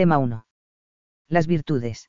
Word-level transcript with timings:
Tema 0.00 0.16
1. 0.16 0.46
Las 1.28 1.46
virtudes. 1.46 2.08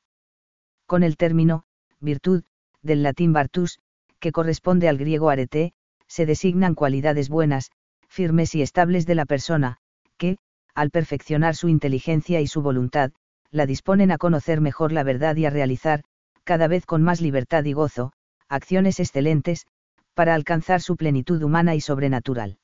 Con 0.86 1.04
el 1.04 1.18
término, 1.18 1.66
virtud, 2.00 2.46
del 2.82 3.04
latín 3.04 3.34
vartus, 3.34 3.80
que 4.22 4.32
corresponde 4.32 4.88
al 4.88 4.98
griego 4.98 5.30
arete, 5.30 5.74
se 6.08 6.26
designan 6.26 6.74
cualidades 6.74 7.28
buenas, 7.28 7.70
firmes 8.08 8.56
y 8.56 8.62
estables 8.62 9.06
de 9.06 9.16
la 9.16 9.26
persona, 9.26 9.80
que, 10.16 10.38
al 10.74 10.90
perfeccionar 10.90 11.54
su 11.54 11.68
inteligencia 11.68 12.40
y 12.40 12.48
su 12.48 12.62
voluntad, 12.62 13.12
la 13.50 13.66
disponen 13.66 14.12
a 14.12 14.18
conocer 14.18 14.62
mejor 14.62 14.94
la 14.94 15.04
verdad 15.04 15.36
y 15.36 15.46
a 15.46 15.50
realizar, 15.50 16.06
cada 16.46 16.70
vez 16.70 16.86
con 16.86 17.04
más 17.04 17.20
libertad 17.20 17.66
y 17.66 17.74
gozo, 17.74 18.14
acciones 18.48 19.02
excelentes, 19.02 19.68
para 20.14 20.34
alcanzar 20.34 20.80
su 20.80 20.96
plenitud 20.96 21.44
humana 21.44 21.76
y 21.76 21.82
sobrenatural. 21.82 22.58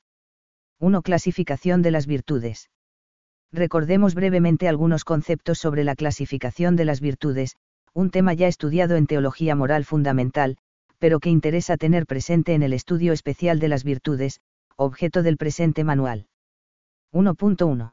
1. 0.78 1.02
Clasificación 1.02 1.82
de 1.82 1.90
las 1.90 2.06
virtudes. 2.06 2.70
Recordemos 3.52 4.14
brevemente 4.14 4.68
algunos 4.68 5.04
conceptos 5.04 5.58
sobre 5.58 5.84
la 5.84 5.94
clasificación 5.94 6.76
de 6.76 6.84
las 6.84 7.00
virtudes, 7.00 7.56
un 7.94 8.10
tema 8.10 8.34
ya 8.34 8.46
estudiado 8.46 8.96
en 8.96 9.06
teología 9.06 9.54
moral 9.54 9.84
fundamental, 9.84 10.58
pero 10.98 11.20
que 11.20 11.30
interesa 11.30 11.76
tener 11.76 12.06
presente 12.06 12.54
en 12.54 12.62
el 12.62 12.72
estudio 12.72 13.12
especial 13.12 13.58
de 13.58 13.68
las 13.68 13.84
virtudes, 13.84 14.40
objeto 14.76 15.22
del 15.22 15.36
presente 15.36 15.82
manual. 15.84 16.26
1.1. 17.12 17.92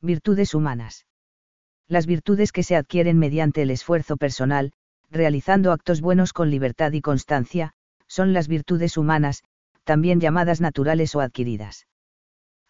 Virtudes 0.00 0.54
humanas. 0.54 1.06
Las 1.86 2.06
virtudes 2.06 2.52
que 2.52 2.62
se 2.62 2.76
adquieren 2.76 3.18
mediante 3.18 3.62
el 3.62 3.70
esfuerzo 3.70 4.16
personal, 4.16 4.72
realizando 5.10 5.72
actos 5.72 6.00
buenos 6.00 6.32
con 6.32 6.50
libertad 6.50 6.92
y 6.92 7.02
constancia, 7.02 7.74
son 8.08 8.32
las 8.32 8.48
virtudes 8.48 8.96
humanas, 8.96 9.42
también 9.84 10.20
llamadas 10.20 10.60
naturales 10.60 11.14
o 11.14 11.20
adquiridas. 11.20 11.86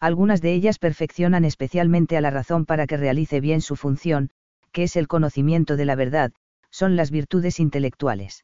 Algunas 0.03 0.41
de 0.41 0.53
ellas 0.53 0.79
perfeccionan 0.79 1.45
especialmente 1.45 2.17
a 2.17 2.21
la 2.21 2.29
razón 2.29 2.65
para 2.65 2.87
que 2.87 2.97
realice 2.97 3.39
bien 3.39 3.61
su 3.61 3.77
función, 3.77 4.31
que 4.73 4.83
es 4.83 4.97
el 4.97 5.07
conocimiento 5.07 5.77
de 5.77 5.85
la 5.85 5.95
verdad, 5.95 6.33
son 6.71 6.97
las 6.97 7.09
virtudes 7.09 7.61
intelectuales 7.61 8.43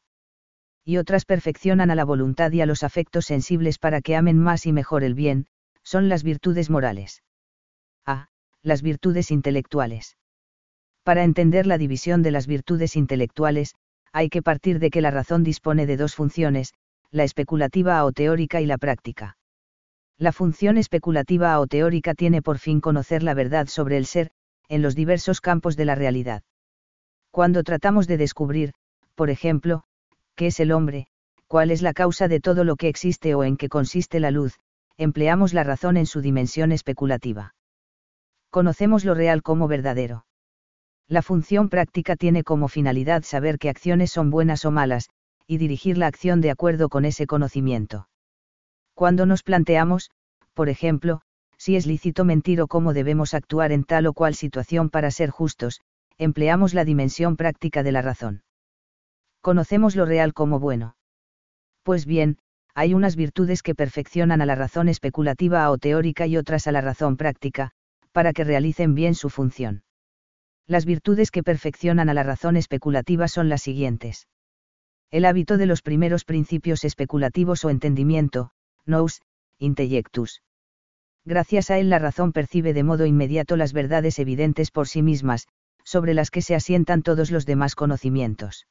y 0.86 0.96
otras 0.96 1.26
perfeccionan 1.26 1.90
a 1.90 1.94
la 1.94 2.06
voluntad 2.06 2.50
y 2.52 2.62
a 2.62 2.66
los 2.66 2.82
afectos 2.82 3.26
sensibles 3.26 3.78
para 3.78 4.00
que 4.00 4.16
amen 4.16 4.38
más 4.38 4.64
y 4.64 4.72
mejor 4.72 5.04
el 5.04 5.14
bien, 5.14 5.46
son 5.82 6.08
las 6.08 6.22
virtudes 6.22 6.70
morales. 6.70 7.22
A. 8.06 8.28
Las 8.62 8.80
virtudes 8.80 9.30
intelectuales. 9.30 10.16
Para 11.04 11.24
entender 11.24 11.66
la 11.66 11.76
división 11.76 12.22
de 12.22 12.30
las 12.30 12.46
virtudes 12.46 12.96
intelectuales, 12.96 13.74
hay 14.12 14.30
que 14.30 14.40
partir 14.40 14.78
de 14.78 14.90
que 14.90 15.02
la 15.02 15.10
razón 15.10 15.44
dispone 15.44 15.84
de 15.84 15.98
dos 15.98 16.14
funciones, 16.14 16.72
la 17.10 17.24
especulativa 17.24 18.02
o 18.06 18.12
teórica 18.12 18.62
y 18.62 18.66
la 18.66 18.78
práctica. 18.78 19.36
La 20.20 20.32
función 20.32 20.76
especulativa 20.76 21.58
o 21.58 21.66
teórica 21.66 22.12
tiene 22.14 22.42
por 22.42 22.58
fin 22.58 22.82
conocer 22.82 23.22
la 23.22 23.32
verdad 23.32 23.68
sobre 23.68 23.96
el 23.96 24.04
ser, 24.04 24.32
en 24.68 24.82
los 24.82 24.94
diversos 24.94 25.40
campos 25.40 25.78
de 25.78 25.86
la 25.86 25.94
realidad. 25.94 26.42
Cuando 27.30 27.62
tratamos 27.62 28.06
de 28.06 28.18
descubrir, 28.18 28.74
por 29.14 29.30
ejemplo, 29.30 29.84
qué 30.34 30.48
es 30.48 30.60
el 30.60 30.72
hombre, 30.72 31.06
cuál 31.46 31.70
es 31.70 31.80
la 31.80 31.94
causa 31.94 32.28
de 32.28 32.38
todo 32.38 32.64
lo 32.64 32.76
que 32.76 32.88
existe 32.88 33.34
o 33.34 33.44
en 33.44 33.56
qué 33.56 33.70
consiste 33.70 34.20
la 34.20 34.30
luz, 34.30 34.58
empleamos 34.98 35.54
la 35.54 35.64
razón 35.64 35.96
en 35.96 36.04
su 36.04 36.20
dimensión 36.20 36.70
especulativa. 36.70 37.54
Conocemos 38.50 39.06
lo 39.06 39.14
real 39.14 39.42
como 39.42 39.68
verdadero. 39.68 40.26
La 41.08 41.22
función 41.22 41.70
práctica 41.70 42.14
tiene 42.14 42.44
como 42.44 42.68
finalidad 42.68 43.22
saber 43.22 43.58
qué 43.58 43.70
acciones 43.70 44.10
son 44.10 44.28
buenas 44.28 44.66
o 44.66 44.70
malas, 44.70 45.08
y 45.46 45.56
dirigir 45.56 45.96
la 45.96 46.08
acción 46.08 46.42
de 46.42 46.50
acuerdo 46.50 46.90
con 46.90 47.06
ese 47.06 47.26
conocimiento. 47.26 48.06
Cuando 49.00 49.24
nos 49.24 49.42
planteamos, 49.42 50.10
por 50.52 50.68
ejemplo, 50.68 51.22
si 51.56 51.76
es 51.76 51.86
lícito 51.86 52.26
mentir 52.26 52.60
o 52.60 52.66
cómo 52.66 52.92
debemos 52.92 53.32
actuar 53.32 53.72
en 53.72 53.84
tal 53.84 54.06
o 54.06 54.12
cual 54.12 54.34
situación 54.34 54.90
para 54.90 55.10
ser 55.10 55.30
justos, 55.30 55.80
empleamos 56.18 56.74
la 56.74 56.84
dimensión 56.84 57.36
práctica 57.36 57.82
de 57.82 57.92
la 57.92 58.02
razón 58.02 58.42
conocemos 59.40 59.96
lo 59.96 60.04
real 60.04 60.34
como 60.34 60.60
bueno. 60.60 60.96
Pues 61.82 62.06
bien, 62.06 62.38
hay 62.74 62.94
unas 62.94 63.16
virtudes 63.16 63.62
que 63.62 63.74
perfeccionan 63.74 64.40
a 64.42 64.46
la 64.46 64.54
razón 64.54 64.88
especulativa 64.88 65.70
o 65.70 65.78
teórica 65.78 66.26
y 66.26 66.36
otras 66.36 66.66
a 66.66 66.72
la 66.72 66.80
razón 66.80 67.16
práctica, 67.16 67.72
para 68.12 68.32
que 68.32 68.44
realicen 68.44 68.94
bien 68.94 69.14
su 69.14 69.30
función. 69.30 69.82
Las 70.66 70.84
virtudes 70.84 71.30
que 71.30 71.42
perfeccionan 71.42 72.08
a 72.08 72.14
la 72.14 72.22
razón 72.22 72.56
especulativa 72.56 73.28
son 73.28 73.48
las 73.48 73.62
siguientes. 73.62 74.28
El 75.10 75.24
hábito 75.24 75.56
de 75.56 75.66
los 75.66 75.82
primeros 75.82 76.24
principios 76.24 76.84
especulativos 76.84 77.64
o 77.64 77.70
entendimiento, 77.70 78.50
nous, 78.86 79.20
intellectus. 79.58 80.42
Gracias 81.24 81.70
a 81.70 81.78
él 81.78 81.90
la 81.90 81.98
razón 81.98 82.32
percibe 82.32 82.72
de 82.72 82.82
modo 82.82 83.06
inmediato 83.06 83.56
las 83.56 83.72
verdades 83.72 84.18
evidentes 84.18 84.70
por 84.70 84.88
sí 84.88 85.02
mismas, 85.02 85.48
sobre 85.84 86.14
las 86.14 86.30
que 86.30 86.42
se 86.42 86.54
asientan 86.54 87.02
todos 87.02 87.30
los 87.30 87.46
demás 87.46 87.74
conocimientos. 87.74 88.66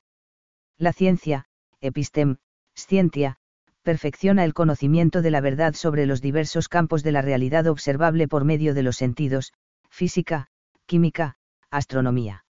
La 0.78 0.94
ciencia, 0.94 1.46
epistem, 1.82 2.38
scientia, 2.76 3.38
perfecciona 3.84 4.44
el 4.44 4.54
conocimiento 4.54 5.22
de 5.22 5.32
la 5.32 5.42
verdad 5.42 5.74
sobre 5.74 6.06
los 6.06 6.22
diversos 6.22 6.70
campos 6.70 7.04
de 7.04 7.12
la 7.12 7.22
realidad 7.22 7.68
observable 7.68 8.28
por 8.28 8.46
medio 8.46 8.74
de 8.74 8.84
los 8.84 8.98
sentidos, 8.98 9.54
física, 9.90 10.48
química, 10.86 11.36
astronomía. 11.70 12.46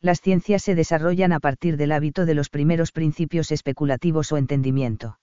Las 0.00 0.20
ciencias 0.20 0.62
se 0.62 0.74
desarrollan 0.74 1.32
a 1.32 1.40
partir 1.40 1.76
del 1.76 1.92
hábito 1.92 2.26
de 2.26 2.34
los 2.34 2.50
primeros 2.50 2.92
principios 2.92 3.50
especulativos 3.50 4.32
o 4.32 4.36
entendimiento. 4.36 5.18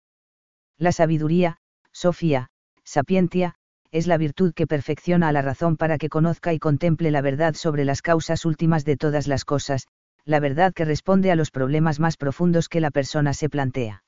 La 0.81 0.92
sabiduría, 0.92 1.58
sofía, 1.92 2.47
sapientia, 2.84 3.53
es 3.92 4.08
la 4.08 4.18
virtud 4.18 4.52
que 4.56 4.66
perfecciona 4.66 5.28
a 5.28 5.31
la 5.31 5.44
razón 5.44 5.78
para 5.78 6.00
que 6.00 6.09
conozca 6.09 6.53
y 6.53 6.58
contemple 6.58 7.12
la 7.12 7.22
verdad 7.22 7.53
sobre 7.53 7.86
las 7.86 8.02
causas 8.02 8.46
últimas 8.46 8.84
de 8.84 8.97
todas 8.97 9.28
las 9.28 9.46
cosas, 9.46 9.86
la 10.25 10.40
verdad 10.40 10.74
que 10.74 10.84
responde 10.84 11.30
a 11.30 11.36
los 11.36 11.52
problemas 11.52 12.00
más 12.00 12.18
profundos 12.18 12.68
que 12.68 12.81
la 12.81 12.90
persona 12.90 13.36
se 13.36 13.47
plantea. 13.47 14.03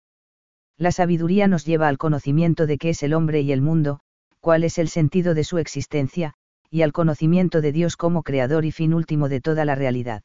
La 0.76 0.92
sabiduría 0.92 1.48
nos 1.48 1.64
lleva 1.64 1.88
al 1.88 2.00
conocimiento 2.00 2.66
de 2.66 2.80
qué 2.80 2.90
es 2.90 3.04
el 3.04 3.14
hombre 3.14 3.42
y 3.42 3.52
el 3.52 3.62
mundo, 3.62 4.00
cuál 4.40 4.64
es 4.64 4.80
el 4.80 4.90
sentido 4.90 5.36
de 5.36 5.44
su 5.44 5.60
existencia, 5.60 6.34
y 6.72 6.82
al 6.82 6.92
conocimiento 6.92 7.62
de 7.62 7.72
Dios 7.72 7.98
como 7.98 8.24
creador 8.24 8.66
y 8.66 8.72
fin 8.72 8.96
último 8.96 9.30
de 9.30 9.42
toda 9.42 9.64
la 9.64 9.76
realidad. 9.76 10.24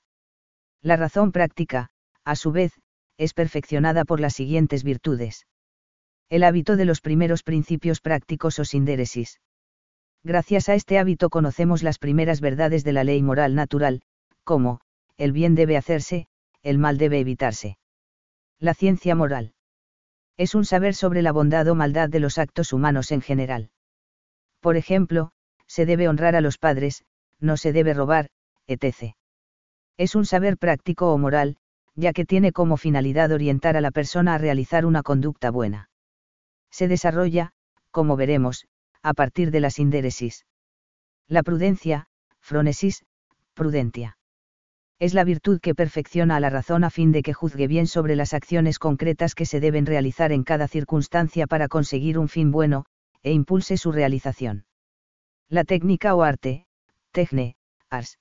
La 0.81 0.97
razón 0.97 1.31
práctica, 1.31 1.91
a 2.25 2.37
su 2.37 2.53
vez, 2.53 2.73
es 3.19 3.35
perfeccionada 3.35 4.07
por 4.07 4.19
las 4.19 4.33
siguientes 4.33 4.83
virtudes. 4.83 5.45
El 6.31 6.45
hábito 6.45 6.77
de 6.77 6.85
los 6.85 7.01
primeros 7.01 7.43
principios 7.43 8.03
prácticos 8.03 8.59
o 8.59 8.65
sindéresis. 8.67 9.41
Gracias 10.23 10.69
a 10.69 10.75
este 10.75 10.99
hábito 10.99 11.31
conocemos 11.31 11.83
las 11.83 11.99
primeras 11.99 12.43
verdades 12.43 12.85
de 12.85 12.93
la 12.93 13.03
ley 13.03 13.23
moral 13.23 13.55
natural, 13.55 14.03
como, 14.45 14.81
el 15.17 15.33
bien 15.33 15.55
debe 15.55 15.79
hacerse, 15.79 16.27
el 16.63 16.77
mal 16.77 16.99
debe 16.99 17.19
evitarse. 17.19 17.79
La 18.59 18.75
ciencia 18.75 19.15
moral. 19.15 19.55
Es 20.37 20.55
un 20.55 20.67
saber 20.67 20.95
sobre 20.95 21.23
la 21.23 21.33
bondad 21.33 21.67
o 21.69 21.75
maldad 21.75 22.11
de 22.11 22.21
los 22.21 22.37
actos 22.37 22.75
humanos 22.75 23.11
en 23.11 23.23
general. 23.23 23.71
Por 24.61 24.77
ejemplo, 24.77 25.31
se 25.67 25.87
debe 25.87 26.09
honrar 26.09 26.37
a 26.37 26.43
los 26.43 26.59
padres, 26.59 27.05
no 27.41 27.57
se 27.57 27.73
debe 27.73 27.95
robar, 27.95 28.29
etc. 28.67 29.15
Es 29.97 30.15
un 30.15 30.27
saber 30.27 30.59
práctico 30.59 31.11
o 31.11 31.17
moral, 31.17 31.57
ya 31.95 32.13
que 32.13 32.27
tiene 32.27 32.53
como 32.53 32.77
finalidad 32.77 33.33
orientar 33.33 33.79
a 33.79 33.81
la 33.81 33.93
persona 33.93 34.35
a 34.35 34.39
realizar 34.39 34.85
una 34.85 35.03
conducta 35.03 35.51
buena. 35.51 35.88
Se 36.71 36.89
desarrolla, 36.89 37.53
como 37.91 38.17
veremos, 38.17 38.67
a 39.03 39.15
partir 39.15 39.51
de 39.51 39.61
la 39.61 39.71
sindéresis. 39.71 40.47
La 41.27 41.43
prudencia, 41.43 42.07
fronesis, 42.41 43.05
prudentia 43.55 44.19
es 44.99 45.15
la 45.15 45.25
virtud 45.25 45.61
que 45.61 45.75
perfecciona 45.75 46.37
a 46.37 46.41
la 46.41 46.51
razón 46.51 46.83
a 46.83 46.91
fin 46.91 47.13
de 47.13 47.23
que 47.23 47.33
juzgue 47.33 47.69
bien 47.69 47.87
sobre 47.87 48.17
las 48.17 48.35
acciones 48.35 48.79
concretas 48.79 49.35
que 49.35 49.47
se 49.47 49.61
deben 49.61 49.87
realizar 49.87 50.33
en 50.33 50.43
cada 50.43 50.67
circunstancia 50.67 51.47
para 51.47 51.69
conseguir 51.69 52.19
un 52.19 52.29
fin 52.29 52.51
bueno, 52.51 52.85
e 53.23 53.33
impulse 53.33 53.77
su 53.77 53.93
realización. 53.93 54.65
La 55.49 55.65
técnica 55.65 56.15
o 56.15 56.23
arte, 56.23 56.67
techne, 57.13 57.55
ars. 57.91 58.19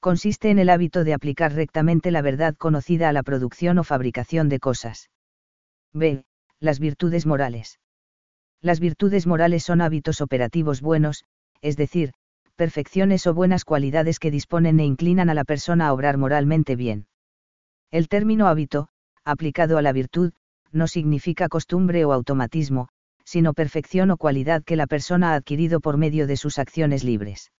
Consiste 0.00 0.50
en 0.50 0.58
el 0.58 0.68
hábito 0.68 1.04
de 1.04 1.14
aplicar 1.14 1.54
rectamente 1.54 2.10
la 2.10 2.22
verdad 2.22 2.56
conocida 2.56 3.08
a 3.08 3.12
la 3.12 3.22
producción 3.22 3.78
o 3.78 3.84
fabricación 3.84 4.48
de 4.48 4.58
cosas. 4.58 5.10
B. 5.92 6.24
Las 6.60 6.78
virtudes 6.78 7.26
morales. 7.26 7.78
Las 8.62 8.80
virtudes 8.80 9.26
morales 9.26 9.64
son 9.64 9.80
hábitos 9.80 10.20
operativos 10.20 10.80
buenos, 10.80 11.24
es 11.60 11.76
decir, 11.76 12.12
perfecciones 12.56 13.26
o 13.26 13.34
buenas 13.34 13.64
cualidades 13.64 14.18
que 14.18 14.30
disponen 14.30 14.80
e 14.80 14.84
inclinan 14.84 15.28
a 15.28 15.34
la 15.34 15.44
persona 15.44 15.88
a 15.88 15.92
obrar 15.92 16.16
moralmente 16.16 16.76
bien. 16.76 17.06
El 17.90 18.08
término 18.08 18.46
hábito, 18.46 18.88
aplicado 19.24 19.78
a 19.78 19.82
la 19.82 19.92
virtud, 19.92 20.32
no 20.72 20.86
significa 20.86 21.48
costumbre 21.48 22.04
o 22.04 22.12
automatismo, 22.12 22.88
sino 23.24 23.54
perfección 23.54 24.10
o 24.10 24.16
cualidad 24.16 24.62
que 24.64 24.76
la 24.76 24.86
persona 24.86 25.32
ha 25.32 25.34
adquirido 25.36 25.80
por 25.80 25.96
medio 25.96 26.26
de 26.26 26.36
sus 26.36 26.58
acciones 26.58 27.04
libres. 27.04 27.52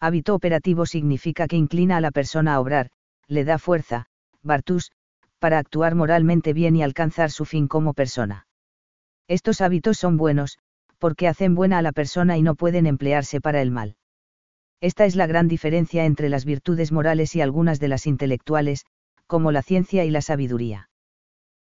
Hábito 0.00 0.34
operativo 0.34 0.86
significa 0.86 1.46
que 1.46 1.56
inclina 1.56 1.96
a 1.98 2.00
la 2.00 2.10
persona 2.10 2.54
a 2.54 2.60
obrar, 2.60 2.90
le 3.26 3.44
da 3.44 3.58
fuerza, 3.58 4.06
Bartus, 4.42 4.90
para 5.40 5.58
actuar 5.58 5.96
moralmente 5.96 6.52
bien 6.52 6.76
y 6.76 6.84
alcanzar 6.84 7.32
su 7.32 7.44
fin 7.44 7.66
como 7.66 7.94
persona. 7.94 8.46
Estos 9.26 9.60
hábitos 9.60 9.98
son 9.98 10.16
buenos, 10.16 10.58
porque 10.98 11.26
hacen 11.26 11.54
buena 11.54 11.78
a 11.78 11.82
la 11.82 11.92
persona 11.92 12.36
y 12.36 12.42
no 12.42 12.54
pueden 12.54 12.86
emplearse 12.86 13.40
para 13.40 13.62
el 13.62 13.70
mal 13.70 13.96
Esta 14.80 15.06
es 15.06 15.16
la 15.16 15.26
gran 15.26 15.48
diferencia 15.48 16.04
entre 16.04 16.28
las 16.28 16.44
virtudes 16.44 16.92
morales 16.92 17.34
y 17.34 17.40
algunas 17.40 17.80
de 17.80 17.88
las 17.88 18.06
intelectuales, 18.06 18.84
como 19.26 19.50
la 19.50 19.62
ciencia 19.62 20.04
y 20.04 20.10
la 20.10 20.20
sabiduría. 20.20 20.90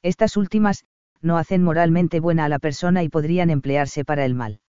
Estas 0.02 0.36
últimas, 0.36 0.84
no 1.22 1.38
hacen 1.38 1.62
moralmente 1.62 2.20
buena 2.20 2.44
a 2.44 2.48
la 2.48 2.58
persona 2.58 3.02
y 3.02 3.08
podrían 3.08 3.50
emplearse 3.50 4.04
para 4.04 4.24
el 4.24 4.34
mal. 4.34 4.60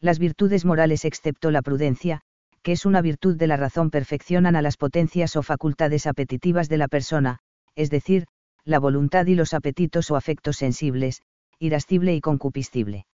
Las 0.00 0.18
virtudes 0.18 0.64
morales 0.64 1.04
excepto 1.04 1.50
la 1.50 1.62
prudencia, 1.62 2.20
que 2.62 2.72
es 2.72 2.84
una 2.84 3.00
virtud 3.00 3.36
de 3.36 3.46
la 3.46 3.56
razón, 3.56 3.90
perfeccionan 3.90 4.56
a 4.56 4.62
las 4.62 4.76
potencias 4.76 5.36
o 5.36 5.42
facultades 5.42 6.06
apetitivas 6.06 6.68
de 6.68 6.76
la 6.76 6.88
persona, 6.88 7.38
es 7.78 7.90
decir, 7.90 8.26
la 8.64 8.80
voluntad 8.80 9.26
y 9.26 9.36
los 9.36 9.54
apetitos 9.54 10.10
o 10.10 10.16
afectos 10.16 10.56
sensibles, 10.56 11.22
irascible 11.60 12.12
y 12.12 12.20
concupiscible. 12.20 13.06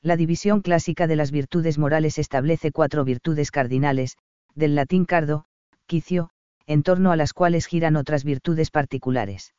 La 0.00 0.16
división 0.16 0.62
clásica 0.62 1.06
de 1.06 1.14
las 1.14 1.30
virtudes 1.30 1.78
morales 1.78 2.16
establece 2.16 2.72
cuatro 2.72 3.04
virtudes 3.04 3.50
cardinales, 3.50 4.16
del 4.54 4.74
latín 4.74 5.04
cardo, 5.04 5.44
quicio, 5.86 6.30
en 6.66 6.82
torno 6.82 7.12
a 7.12 7.16
las 7.16 7.34
cuales 7.34 7.66
giran 7.66 7.96
otras 7.96 8.24
virtudes 8.24 8.70
particulares. 8.70 9.52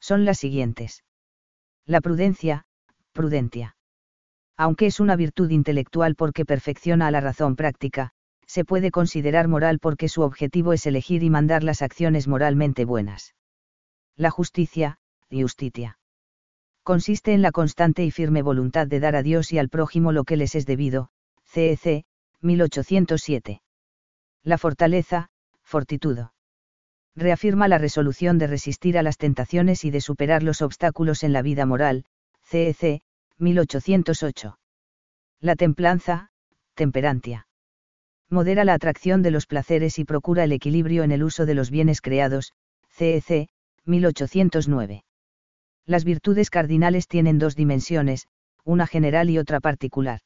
Son 0.00 0.26
las 0.26 0.36
siguientes. 0.36 1.02
La 1.86 2.02
prudencia, 2.02 2.66
prudentia. 3.12 3.74
Aunque 4.58 4.84
es 4.84 5.00
una 5.00 5.16
virtud 5.16 5.48
intelectual 5.48 6.14
porque 6.14 6.44
perfecciona 6.44 7.06
a 7.06 7.10
la 7.10 7.22
razón 7.22 7.56
práctica, 7.56 8.10
se 8.46 8.66
puede 8.66 8.90
considerar 8.90 9.48
moral 9.48 9.78
porque 9.78 10.10
su 10.10 10.20
objetivo 10.20 10.74
es 10.74 10.84
elegir 10.86 11.22
y 11.22 11.30
mandar 11.30 11.64
las 11.64 11.80
acciones 11.80 12.28
moralmente 12.28 12.84
buenas. 12.84 13.32
La 14.16 14.30
justicia, 14.30 14.98
justitia 15.30 15.98
consiste 16.86 17.34
en 17.34 17.42
la 17.42 17.50
constante 17.50 18.04
y 18.04 18.12
firme 18.12 18.42
voluntad 18.42 18.86
de 18.86 19.00
dar 19.00 19.16
a 19.16 19.24
Dios 19.24 19.52
y 19.52 19.58
al 19.58 19.68
prójimo 19.68 20.12
lo 20.12 20.22
que 20.22 20.36
les 20.36 20.54
es 20.54 20.66
debido, 20.66 21.10
CEC, 21.42 22.04
1807. 22.42 23.52
E 23.52 23.60
la 24.44 24.56
fortaleza, 24.56 25.30
fortitudo. 25.64 26.32
Reafirma 27.16 27.66
la 27.66 27.78
resolución 27.78 28.38
de 28.38 28.46
resistir 28.46 28.98
a 28.98 29.02
las 29.02 29.16
tentaciones 29.16 29.84
y 29.84 29.90
de 29.90 30.00
superar 30.00 30.44
los 30.44 30.62
obstáculos 30.62 31.24
en 31.24 31.32
la 31.32 31.42
vida 31.42 31.66
moral, 31.66 32.04
CEC, 32.44 33.02
1808. 33.38 34.58
E 35.40 35.44
la 35.44 35.56
templanza, 35.56 36.28
temperantia. 36.74 37.48
Modera 38.30 38.64
la 38.64 38.74
atracción 38.74 39.22
de 39.22 39.32
los 39.32 39.46
placeres 39.46 39.98
y 39.98 40.04
procura 40.04 40.44
el 40.44 40.52
equilibrio 40.52 41.02
en 41.02 41.10
el 41.10 41.24
uso 41.24 41.46
de 41.46 41.54
los 41.54 41.72
bienes 41.72 42.00
creados, 42.00 42.52
CEC, 42.90 43.48
1809. 43.86 45.04
Las 45.86 46.04
virtudes 46.04 46.50
cardinales 46.50 47.08
tienen 47.08 47.38
dos 47.38 47.54
dimensiones, 47.54 48.26
una 48.64 48.86
general 48.86 49.30
y 49.30 49.38
otra 49.38 49.60
particular. 49.60 50.20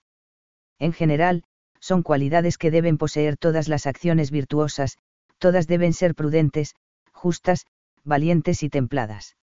En 0.79 0.93
general, 0.93 1.45
son 1.79 2.03
cualidades 2.03 2.57
que 2.59 2.71
deben 2.71 2.99
poseer 2.99 3.37
todas 3.37 3.69
las 3.69 3.87
acciones 3.87 4.31
virtuosas, 4.31 4.97
todas 5.39 5.67
deben 5.67 5.93
ser 5.93 6.15
prudentes, 6.15 6.75
justas, 7.12 7.67
valientes 8.05 8.62
y 8.62 8.71
templadas. 8.71 9.37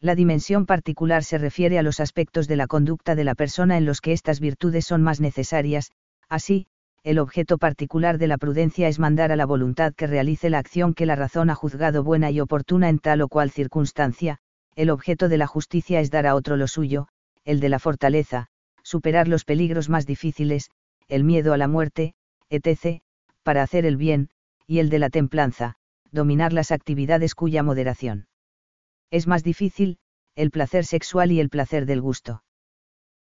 La 0.00 0.14
dimensión 0.14 0.66
particular 0.66 1.22
se 1.22 1.38
refiere 1.38 1.78
a 1.78 1.82
los 1.82 2.00
aspectos 2.00 2.48
de 2.48 2.56
la 2.56 2.66
conducta 2.66 3.14
de 3.14 3.24
la 3.24 3.34
persona 3.34 3.76
en 3.76 3.84
los 3.84 4.00
que 4.00 4.12
estas 4.12 4.40
virtudes 4.40 4.84
son 4.84 5.02
más 5.02 5.20
necesarias, 5.20 5.92
así, 6.28 6.66
el 7.04 7.18
objeto 7.18 7.58
particular 7.58 8.18
de 8.18 8.28
la 8.28 8.38
prudencia 8.38 8.86
es 8.86 8.98
mandar 8.98 9.32
a 9.32 9.36
la 9.36 9.46
voluntad 9.46 9.92
que 9.94 10.06
realice 10.06 10.50
la 10.50 10.58
acción 10.58 10.94
que 10.94 11.06
la 11.06 11.16
razón 11.16 11.50
ha 11.50 11.54
juzgado 11.54 12.04
buena 12.04 12.30
y 12.30 12.40
oportuna 12.40 12.88
en 12.88 12.98
tal 12.98 13.22
o 13.22 13.28
cual 13.28 13.50
circunstancia, 13.50 14.38
el 14.76 14.88
objeto 14.88 15.28
de 15.28 15.38
la 15.38 15.46
justicia 15.46 16.00
es 16.00 16.10
dar 16.10 16.26
a 16.26 16.34
otro 16.34 16.56
lo 16.56 16.68
suyo, 16.68 17.08
el 17.44 17.58
de 17.58 17.68
la 17.68 17.80
fortaleza, 17.80 18.46
superar 18.82 19.26
los 19.26 19.44
peligros 19.44 19.88
más 19.88 20.06
difíciles, 20.06 20.70
el 21.08 21.24
miedo 21.24 21.52
a 21.52 21.58
la 21.58 21.68
muerte, 21.68 22.14
etc., 22.50 23.02
para 23.42 23.62
hacer 23.62 23.84
el 23.84 23.96
bien, 23.96 24.30
y 24.66 24.78
el 24.78 24.88
de 24.88 25.00
la 25.00 25.10
templanza, 25.10 25.74
dominar 26.12 26.52
las 26.52 26.70
actividades 26.70 27.34
cuya 27.34 27.62
moderación 27.62 28.28
es 29.10 29.26
más 29.26 29.42
difícil, 29.44 29.98
el 30.36 30.50
placer 30.50 30.86
sexual 30.86 31.32
y 31.32 31.40
el 31.40 31.50
placer 31.50 31.84
del 31.84 32.00
gusto. 32.00 32.42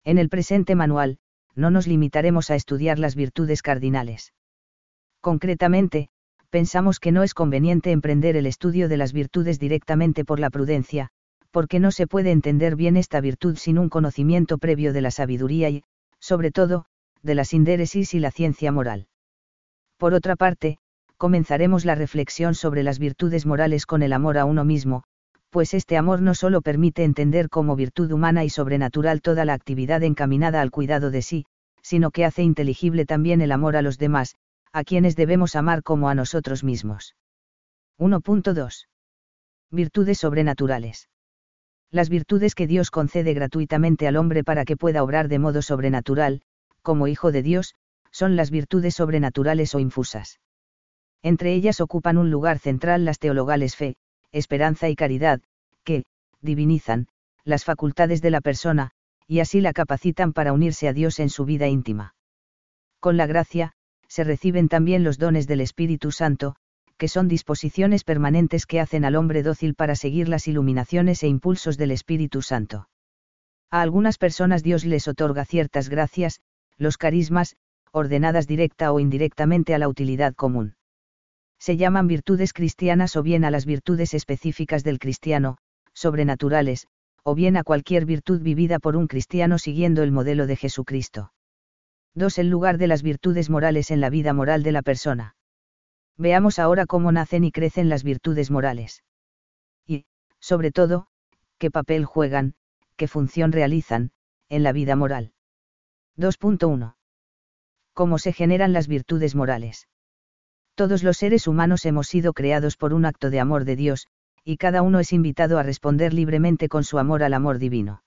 En 0.05 0.19
el 0.19 0.29
presente 0.29 0.77
manual, 0.77 1.19
no 1.55 1.71
nos 1.71 1.87
limitaremos 1.87 2.51
a 2.51 2.55
estudiar 2.55 2.99
las 2.99 3.15
virtudes 3.15 3.63
cardinales. 3.63 4.33
Concretamente, 5.21 6.09
pensamos 6.51 6.99
que 7.01 7.13
no 7.13 7.23
es 7.23 7.35
conveniente 7.35 7.93
emprender 7.93 8.37
el 8.37 8.47
estudio 8.47 8.89
de 8.89 8.97
las 8.97 9.13
virtudes 9.13 9.59
directamente 9.59 10.25
por 10.25 10.41
la 10.41 10.51
prudencia, 10.51 11.11
porque 11.51 11.81
no 11.81 11.91
se 11.91 12.07
puede 12.07 12.31
entender 12.31 12.77
bien 12.77 12.97
esta 12.97 13.21
virtud 13.21 13.57
sin 13.57 13.79
un 13.79 13.89
conocimiento 13.89 14.59
previo 14.59 14.93
de 14.93 15.01
la 15.01 15.11
sabiduría 15.11 15.69
y, 15.71 15.83
sobre 16.19 16.51
todo, 16.51 16.87
de 17.23 17.35
la 17.35 17.45
sindéresis 17.45 18.15
y 18.15 18.21
la 18.21 18.31
ciencia 18.31 18.73
moral. 18.73 19.09
Por 19.99 20.15
otra 20.15 20.37
parte, 20.37 20.79
comenzaremos 21.17 21.85
la 21.85 21.95
reflexión 21.95 22.55
sobre 22.55 22.83
las 22.83 22.99
virtudes 22.99 23.45
morales 23.45 23.85
con 23.85 24.03
el 24.03 24.13
amor 24.13 24.39
a 24.39 24.45
uno 24.47 24.65
mismo, 24.65 25.05
pues 25.51 25.75
este 25.75 25.97
amor 25.97 26.23
no 26.23 26.35
solo 26.35 26.63
permite 26.63 27.05
entender 27.05 27.49
como 27.49 27.77
virtud 27.77 28.11
humana 28.13 28.45
y 28.45 28.51
sobrenatural 28.51 29.21
toda 29.21 29.45
la 29.45 29.55
actividad 29.55 30.03
encaminada 30.03 30.61
al 30.61 30.71
cuidado 30.71 31.11
de 31.11 31.23
sí, 31.23 31.47
sino 31.83 32.11
que 32.11 32.25
hace 32.25 32.43
inteligible 32.43 33.05
también 33.07 33.41
el 33.41 33.53
amor 33.53 33.77
a 33.77 33.83
los 33.83 33.99
demás, 33.99 34.37
a 34.73 34.85
quienes 34.85 35.17
debemos 35.17 35.57
amar 35.57 35.83
como 35.83 36.09
a 36.09 36.15
nosotros 36.15 36.65
mismos. 36.65 37.15
1.2. 37.99 38.87
Virtudes 39.71 40.19
sobrenaturales 40.19 41.09
las 41.91 42.09
virtudes 42.09 42.55
que 42.55 42.67
Dios 42.67 42.91
concede 42.91 43.35
gratuitamente 43.35 44.07
al 44.07 44.17
hombre 44.17 44.45
para 44.45 44.65
que 44.65 44.77
pueda 44.77 45.03
obrar 45.03 45.29
de 45.29 45.41
modo 45.41 45.61
sobrenatural, 45.61 46.43
como 46.83 47.09
hijo 47.09 47.33
de 47.33 47.43
Dios, 47.43 47.75
son 48.13 48.37
las 48.37 48.51
virtudes 48.51 48.95
sobrenaturales 48.95 49.75
o 49.75 49.81
infusas. 49.81 50.41
Entre 51.23 51.53
ellas 51.53 51.81
ocupan 51.81 52.17
un 52.17 52.31
lugar 52.31 52.59
central 52.59 53.05
las 53.05 53.19
teologales 53.19 53.77
fe, 53.77 53.97
esperanza 54.33 54.89
y 54.89 54.97
caridad, 54.97 55.41
que, 55.85 56.05
divinizan, 56.41 57.09
las 57.45 57.65
facultades 57.65 58.23
de 58.23 58.31
la 58.31 58.41
persona, 58.41 58.91
y 59.27 59.41
así 59.41 59.61
la 59.61 59.73
capacitan 59.73 60.33
para 60.33 60.53
unirse 60.53 60.89
a 60.89 60.93
Dios 60.93 61.21
en 61.21 61.31
su 61.31 61.45
vida 61.45 61.69
íntima. 61.69 62.15
Con 63.01 63.17
la 63.17 63.27
gracia, 63.27 63.73
se 64.09 64.25
reciben 64.25 64.69
también 64.69 65.05
los 65.05 65.19
dones 65.19 65.47
del 65.47 65.61
Espíritu 65.61 66.11
Santo, 66.11 66.57
que 66.99 67.09
son 67.09 67.29
disposiciones 67.29 68.05
permanentes 68.05 68.67
que 68.67 68.81
hacen 68.81 69.05
al 69.05 69.17
hombre 69.17 69.43
dócil 69.43 69.75
para 69.75 69.95
seguir 69.95 70.29
las 70.29 70.49
iluminaciones 70.49 71.23
e 71.23 71.29
impulsos 71.29 71.79
del 71.79 71.93
Espíritu 71.93 72.43
Santo. 72.43 72.89
A 73.71 73.83
algunas 73.83 74.19
personas 74.19 74.63
Dios 74.63 74.85
les 74.85 75.09
otorga 75.09 75.45
ciertas 75.45 75.89
gracias, 75.89 76.41
los 76.77 76.99
carismas, 76.99 77.57
ordenadas 77.93 78.47
directa 78.47 78.93
o 78.93 79.01
indirectamente 79.01 79.75
a 79.75 79.79
la 79.79 79.89
utilidad 79.89 80.35
común. 80.35 80.75
Se 81.61 81.77
llaman 81.77 82.07
virtudes 82.07 82.55
cristianas 82.55 83.17
o 83.17 83.23
bien 83.23 83.45
a 83.45 83.51
las 83.51 83.67
virtudes 83.67 84.15
específicas 84.15 84.83
del 84.83 84.99
cristiano, 84.99 85.59
sobrenaturales, 85.93 86.87
o 87.23 87.35
bien 87.35 87.59
a 87.59 87.65
cualquier 87.65 88.07
virtud 88.07 88.41
vivida 88.41 88.79
por 88.79 88.97
un 88.97 89.07
cristiano 89.07 89.59
siguiendo 89.59 90.03
el 90.03 90.11
modelo 90.11 90.47
de 90.47 90.57
Jesucristo. 90.57 91.33
2. 92.15 92.39
El 92.39 92.49
lugar 92.49 92.79
de 92.79 92.87
las 92.87 93.03
virtudes 93.03 93.51
morales 93.51 93.91
en 93.91 94.01
la 94.01 94.09
vida 94.09 94.33
moral 94.33 94.63
de 94.63 94.73
la 94.73 94.81
persona. 94.81 95.37
Veamos 96.17 96.59
ahora 96.59 96.87
cómo 96.87 97.13
nacen 97.13 97.45
y 97.45 97.53
crecen 97.53 97.91
las 97.91 98.05
virtudes 98.05 98.51
morales. 98.51 99.05
Y, 99.87 100.07
sobre 100.39 100.73
todo, 100.73 101.09
qué 101.59 101.71
papel 101.71 102.07
juegan, 102.07 102.55
qué 102.97 103.07
función 103.07 103.53
realizan, 103.53 104.13
en 104.49 104.63
la 104.63 104.73
vida 104.73 104.97
moral. 104.97 105.33
2.1. 106.17 106.97
¿Cómo 107.93 108.19
se 108.19 108.33
generan 108.33 108.73
las 108.73 108.89
virtudes 108.89 109.35
morales? 109.35 109.90
Todos 110.75 111.03
los 111.03 111.19
seres 111.19 111.47
humanos 111.47 111.85
hemos 111.85 112.09
sido 112.09 112.33
creados 112.33 112.77
por 112.77 112.95
un 112.95 113.05
acto 113.05 113.31
de 113.31 113.41
amor 113.41 113.65
de 113.65 113.77
Dios, 113.77 114.07
y 114.45 114.57
cada 114.57 114.83
uno 114.83 115.01
es 115.01 115.13
invitado 115.13 115.59
a 115.59 115.63
responder 115.63 116.15
libremente 116.15 116.69
con 116.69 116.85
su 116.85 116.99
amor 116.99 117.23
al 117.23 117.35
amor 117.35 117.59
divino. 117.59 118.03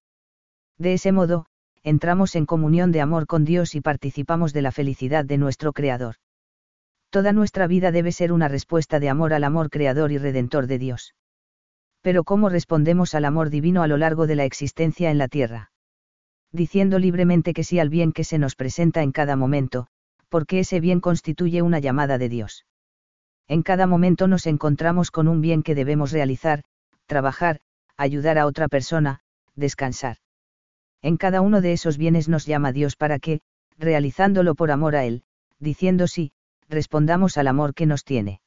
De 0.78 0.94
ese 0.94 1.12
modo, 1.12 1.46
entramos 1.84 2.36
en 2.36 2.46
comunión 2.46 2.92
de 2.92 3.02
amor 3.02 3.28
con 3.28 3.46
Dios 3.46 3.76
y 3.76 3.82
participamos 3.82 4.54
de 4.54 4.62
la 4.62 4.72
felicidad 4.72 5.26
de 5.26 5.38
nuestro 5.38 5.74
Creador. 5.74 6.16
Toda 7.10 7.32
nuestra 7.32 7.68
vida 7.68 7.92
debe 7.92 8.12
ser 8.12 8.32
una 8.32 8.48
respuesta 8.48 9.00
de 9.00 9.10
amor 9.10 9.34
al 9.34 9.44
amor 9.44 9.70
creador 9.70 10.12
y 10.12 10.18
redentor 10.18 10.66
de 10.66 10.80
Dios. 10.80 11.14
Pero 12.02 12.24
¿cómo 12.24 12.50
respondemos 12.50 13.14
al 13.14 13.26
amor 13.26 13.50
divino 13.50 13.84
a 13.84 13.88
lo 13.88 13.98
largo 13.98 14.26
de 14.26 14.36
la 14.36 14.46
existencia 14.46 15.12
en 15.12 15.20
la 15.20 15.28
tierra? 15.28 15.72
Diciendo 16.52 17.00
libremente 17.00 17.54
que 17.54 17.64
sí 17.64 17.80
al 17.80 17.90
bien 17.90 18.14
que 18.14 18.24
se 18.24 18.40
nos 18.40 18.56
presenta 18.56 19.04
en 19.04 19.12
cada 19.12 19.36
momento, 19.36 19.88
porque 20.34 20.62
ese 20.62 20.80
bien 20.80 21.00
constituye 21.00 21.62
una 21.62 21.78
llamada 21.78 22.18
de 22.18 22.28
Dios. 22.28 22.66
En 23.48 23.62
cada 23.62 23.86
momento 23.86 24.28
nos 24.28 24.48
encontramos 24.48 25.12
con 25.12 25.28
un 25.28 25.42
bien 25.42 25.62
que 25.62 25.76
debemos 25.76 26.12
realizar, 26.12 26.64
trabajar, 27.06 27.60
ayudar 27.98 28.40
a 28.40 28.48
otra 28.48 28.68
persona, 28.68 29.20
descansar. 29.56 30.18
En 31.04 31.18
cada 31.18 31.42
uno 31.42 31.62
de 31.62 31.74
esos 31.74 32.00
bienes 32.00 32.30
nos 32.30 32.48
llama 32.48 32.72
Dios 32.72 32.96
para 32.96 33.20
que, 33.20 33.42
realizándolo 33.78 34.56
por 34.56 34.72
amor 34.72 34.96
a 34.96 35.06
Él, 35.06 35.22
diciendo 35.60 36.08
sí, 36.08 36.32
respondamos 36.68 37.38
al 37.38 37.46
amor 37.46 37.76
que 37.76 37.86
nos 37.86 38.04
tiene. 38.04 38.42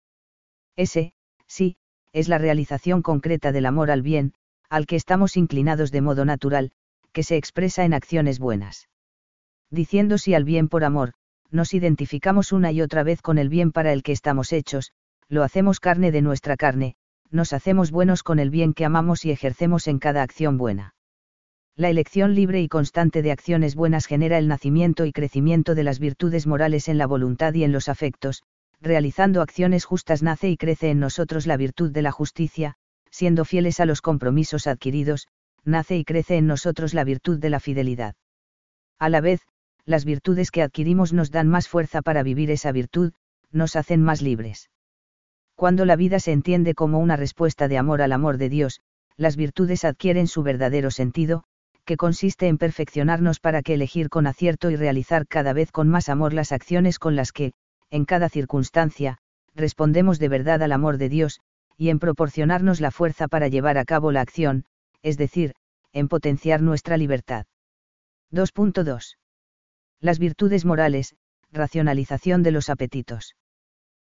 Ese, 0.74 1.12
sí, 1.46 1.76
es 2.12 2.26
la 2.26 2.38
realización 2.38 3.00
concreta 3.00 3.52
del 3.52 3.64
amor 3.64 3.92
al 3.92 4.02
bien, 4.02 4.34
al 4.68 4.86
que 4.86 4.96
estamos 4.96 5.36
inclinados 5.36 5.92
de 5.92 6.00
modo 6.00 6.24
natural, 6.24 6.72
que 7.12 7.22
se 7.22 7.36
expresa 7.36 7.84
en 7.84 7.94
acciones 7.94 8.40
buenas. 8.40 8.88
Diciendo 9.70 10.18
sí 10.18 10.34
al 10.34 10.42
bien 10.42 10.66
por 10.66 10.82
amor, 10.82 11.12
nos 11.50 11.74
identificamos 11.74 12.52
una 12.52 12.72
y 12.72 12.82
otra 12.82 13.02
vez 13.02 13.22
con 13.22 13.38
el 13.38 13.48
bien 13.48 13.72
para 13.72 13.92
el 13.92 14.02
que 14.02 14.12
estamos 14.12 14.52
hechos, 14.52 14.92
lo 15.28 15.42
hacemos 15.42 15.80
carne 15.80 16.12
de 16.12 16.22
nuestra 16.22 16.56
carne, 16.56 16.96
nos 17.30 17.52
hacemos 17.52 17.90
buenos 17.90 18.22
con 18.22 18.38
el 18.38 18.50
bien 18.50 18.74
que 18.74 18.84
amamos 18.84 19.24
y 19.24 19.30
ejercemos 19.30 19.88
en 19.88 19.98
cada 19.98 20.22
acción 20.22 20.58
buena. 20.58 20.94
La 21.76 21.90
elección 21.90 22.34
libre 22.34 22.62
y 22.62 22.68
constante 22.68 23.20
de 23.20 23.32
acciones 23.32 23.74
buenas 23.74 24.06
genera 24.06 24.38
el 24.38 24.48
nacimiento 24.48 25.04
y 25.04 25.12
crecimiento 25.12 25.74
de 25.74 25.84
las 25.84 25.98
virtudes 25.98 26.46
morales 26.46 26.88
en 26.88 26.96
la 26.96 27.06
voluntad 27.06 27.52
y 27.54 27.64
en 27.64 27.72
los 27.72 27.88
afectos, 27.88 28.42
realizando 28.80 29.42
acciones 29.42 29.84
justas 29.84 30.22
nace 30.22 30.48
y 30.48 30.56
crece 30.56 30.90
en 30.90 31.00
nosotros 31.00 31.46
la 31.46 31.56
virtud 31.56 31.90
de 31.90 32.02
la 32.02 32.12
justicia, 32.12 32.76
siendo 33.10 33.44
fieles 33.44 33.80
a 33.80 33.86
los 33.86 34.00
compromisos 34.00 34.66
adquiridos, 34.66 35.28
nace 35.64 35.96
y 35.96 36.04
crece 36.04 36.36
en 36.36 36.46
nosotros 36.46 36.94
la 36.94 37.04
virtud 37.04 37.38
de 37.38 37.50
la 37.50 37.60
fidelidad. 37.60 38.14
A 38.98 39.08
la 39.10 39.20
vez, 39.20 39.42
las 39.86 40.04
virtudes 40.04 40.50
que 40.50 40.62
adquirimos 40.62 41.12
nos 41.12 41.30
dan 41.30 41.48
más 41.48 41.68
fuerza 41.68 42.02
para 42.02 42.22
vivir 42.22 42.50
esa 42.50 42.72
virtud, 42.72 43.12
nos 43.52 43.76
hacen 43.76 44.02
más 44.02 44.20
libres. 44.20 44.68
Cuando 45.54 45.84
la 45.86 45.96
vida 45.96 46.20
se 46.20 46.32
entiende 46.32 46.74
como 46.74 46.98
una 46.98 47.16
respuesta 47.16 47.68
de 47.68 47.78
amor 47.78 48.02
al 48.02 48.12
amor 48.12 48.36
de 48.36 48.48
Dios, 48.48 48.80
las 49.16 49.36
virtudes 49.36 49.84
adquieren 49.84 50.26
su 50.26 50.42
verdadero 50.42 50.90
sentido, 50.90 51.44
que 51.86 51.96
consiste 51.96 52.48
en 52.48 52.58
perfeccionarnos 52.58 53.38
para 53.38 53.62
que 53.62 53.74
elegir 53.74 54.10
con 54.10 54.26
acierto 54.26 54.70
y 54.70 54.76
realizar 54.76 55.26
cada 55.26 55.52
vez 55.52 55.70
con 55.70 55.88
más 55.88 56.08
amor 56.08 56.34
las 56.34 56.50
acciones 56.50 56.98
con 56.98 57.14
las 57.14 57.32
que, 57.32 57.52
en 57.90 58.04
cada 58.04 58.28
circunstancia, 58.28 59.18
respondemos 59.54 60.18
de 60.18 60.28
verdad 60.28 60.62
al 60.62 60.72
amor 60.72 60.98
de 60.98 61.08
Dios, 61.08 61.40
y 61.78 61.90
en 61.90 62.00
proporcionarnos 62.00 62.80
la 62.80 62.90
fuerza 62.90 63.28
para 63.28 63.48
llevar 63.48 63.78
a 63.78 63.84
cabo 63.84 64.10
la 64.10 64.20
acción, 64.20 64.64
es 65.02 65.16
decir, 65.16 65.54
en 65.92 66.08
potenciar 66.08 66.60
nuestra 66.60 66.96
libertad. 66.96 67.46
2.2. 68.32 69.16
Las 70.00 70.18
virtudes 70.18 70.64
morales, 70.64 71.14
racionalización 71.50 72.42
de 72.42 72.50
los 72.50 72.68
apetitos. 72.68 73.34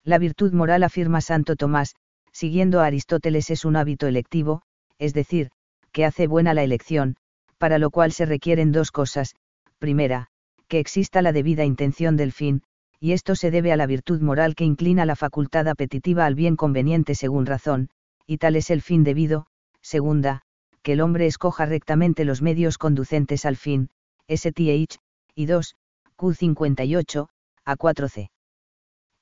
La 0.05 0.19
virtud 0.19 0.53
moral 0.53 0.85
afirma 0.85 1.21
Santo 1.21 1.57
Tomás, 1.57 1.97
siguiendo 2.31 2.81
a 2.81 2.87
Aristóteles 2.87 3.51
es 3.51 3.65
un 3.65 3.77
hábito 3.77 4.07
electivo, 4.07 4.63
es 4.99 5.13
decir, 5.13 5.51
que 5.91 6.05
hace 6.05 6.27
buena 6.27 6.55
la 6.55 6.63
elección, 6.63 7.17
para 7.59 7.79
lo 7.79 7.91
cual 7.91 8.13
se 8.13 8.27
requieren 8.27 8.71
dos 8.71 8.93
cosas, 8.93 9.35
primera, 9.79 10.29
que 10.69 10.79
exista 10.79 11.21
la 11.21 11.33
debida 11.33 11.65
intención 11.65 12.17
del 12.17 12.33
fin, 12.33 12.63
y 13.01 13.13
esto 13.13 13.35
se 13.35 13.51
debe 13.51 13.73
a 13.73 13.77
la 13.77 13.87
virtud 13.87 14.21
moral 14.21 14.55
que 14.55 14.65
inclina 14.65 15.05
la 15.05 15.17
facultad 15.17 15.67
apetitiva 15.67 16.27
al 16.27 16.37
bien 16.37 16.55
conveniente 16.55 17.17
según 17.17 17.47
razón, 17.47 17.91
y 18.25 18.39
tal 18.39 18.55
es 18.55 18.71
el 18.71 18.83
fin 18.83 19.03
debido, 19.03 19.47
segunda, 19.81 20.43
que 20.83 20.93
el 20.93 21.01
hombre 21.01 21.27
escoja 21.27 21.67
rectamente 21.67 22.25
los 22.25 22.41
medios 22.41 22.79
conducentes 22.79 23.45
al 23.45 23.57
fin, 23.57 23.91
STH, 24.29 25.02
y 25.35 25.47
2, 25.47 25.77
Q58, 26.17 27.29
a 27.65 27.77
4C. 27.77 28.31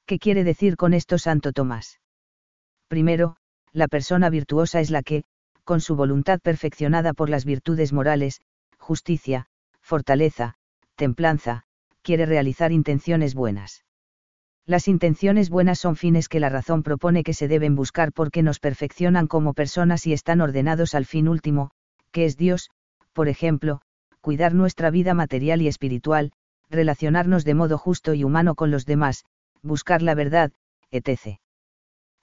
¿Qué 0.06 0.18
quiere 0.18 0.44
decir 0.44 0.76
con 0.76 0.94
esto 0.94 1.18
Santo 1.18 1.52
Tomás? 1.52 2.00
Primero, 2.88 3.36
la 3.72 3.86
persona 3.86 4.30
virtuosa 4.30 4.80
es 4.80 4.90
la 4.90 5.02
que, 5.02 5.24
con 5.64 5.80
su 5.80 5.94
voluntad 5.94 6.40
perfeccionada 6.40 7.12
por 7.12 7.30
las 7.30 7.44
virtudes 7.44 7.92
morales, 7.92 8.40
justicia, 8.78 9.46
fortaleza, 9.80 10.56
templanza, 10.96 11.62
quiere 12.02 12.26
realizar 12.26 12.72
intenciones 12.72 13.34
buenas. 13.34 13.84
Las 14.66 14.88
intenciones 14.88 15.50
buenas 15.50 15.78
son 15.78 15.96
fines 15.96 16.28
que 16.28 16.40
la 16.40 16.48
razón 16.48 16.82
propone 16.82 17.22
que 17.22 17.34
se 17.34 17.48
deben 17.48 17.76
buscar 17.76 18.12
porque 18.12 18.42
nos 18.42 18.58
perfeccionan 18.58 19.26
como 19.26 19.54
personas 19.54 20.06
y 20.06 20.12
están 20.12 20.40
ordenados 20.40 20.94
al 20.94 21.06
fin 21.06 21.28
último, 21.28 21.70
que 22.10 22.24
es 22.24 22.36
Dios, 22.36 22.70
por 23.12 23.28
ejemplo, 23.28 23.80
cuidar 24.20 24.54
nuestra 24.54 24.90
vida 24.90 25.14
material 25.14 25.62
y 25.62 25.68
espiritual, 25.68 26.32
relacionarnos 26.68 27.44
de 27.44 27.54
modo 27.54 27.78
justo 27.78 28.14
y 28.14 28.24
humano 28.24 28.54
con 28.54 28.70
los 28.70 28.86
demás, 28.86 29.24
buscar 29.62 30.02
la 30.02 30.14
verdad, 30.14 30.52
etc. 30.90 31.38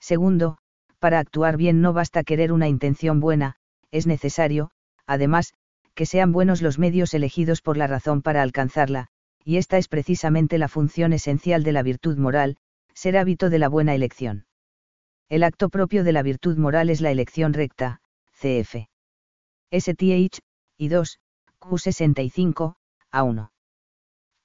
Segundo, 0.00 0.58
para 0.98 1.18
actuar 1.18 1.56
bien 1.56 1.80
no 1.80 1.92
basta 1.92 2.24
querer 2.24 2.52
una 2.52 2.68
intención 2.68 3.20
buena, 3.20 3.56
es 3.90 4.06
necesario, 4.06 4.70
además, 5.06 5.54
que 5.94 6.06
sean 6.06 6.32
buenos 6.32 6.62
los 6.62 6.78
medios 6.78 7.14
elegidos 7.14 7.60
por 7.60 7.76
la 7.76 7.86
razón 7.86 8.22
para 8.22 8.42
alcanzarla, 8.42 9.08
y 9.44 9.56
esta 9.56 9.78
es 9.78 9.88
precisamente 9.88 10.58
la 10.58 10.68
función 10.68 11.12
esencial 11.12 11.62
de 11.64 11.72
la 11.72 11.82
virtud 11.82 12.18
moral, 12.18 12.56
ser 12.94 13.16
hábito 13.16 13.50
de 13.50 13.58
la 13.58 13.68
buena 13.68 13.94
elección. 13.94 14.46
El 15.28 15.42
acto 15.42 15.68
propio 15.68 16.04
de 16.04 16.12
la 16.12 16.22
virtud 16.22 16.56
moral 16.56 16.90
es 16.90 17.00
la 17.00 17.10
elección 17.10 17.52
recta, 17.52 18.00
cf. 18.32 18.88
STH, 19.70 20.38
y 20.76 20.88
2, 20.88 21.18
Q65, 21.60 22.74
a 23.10 23.22
1. 23.22 23.52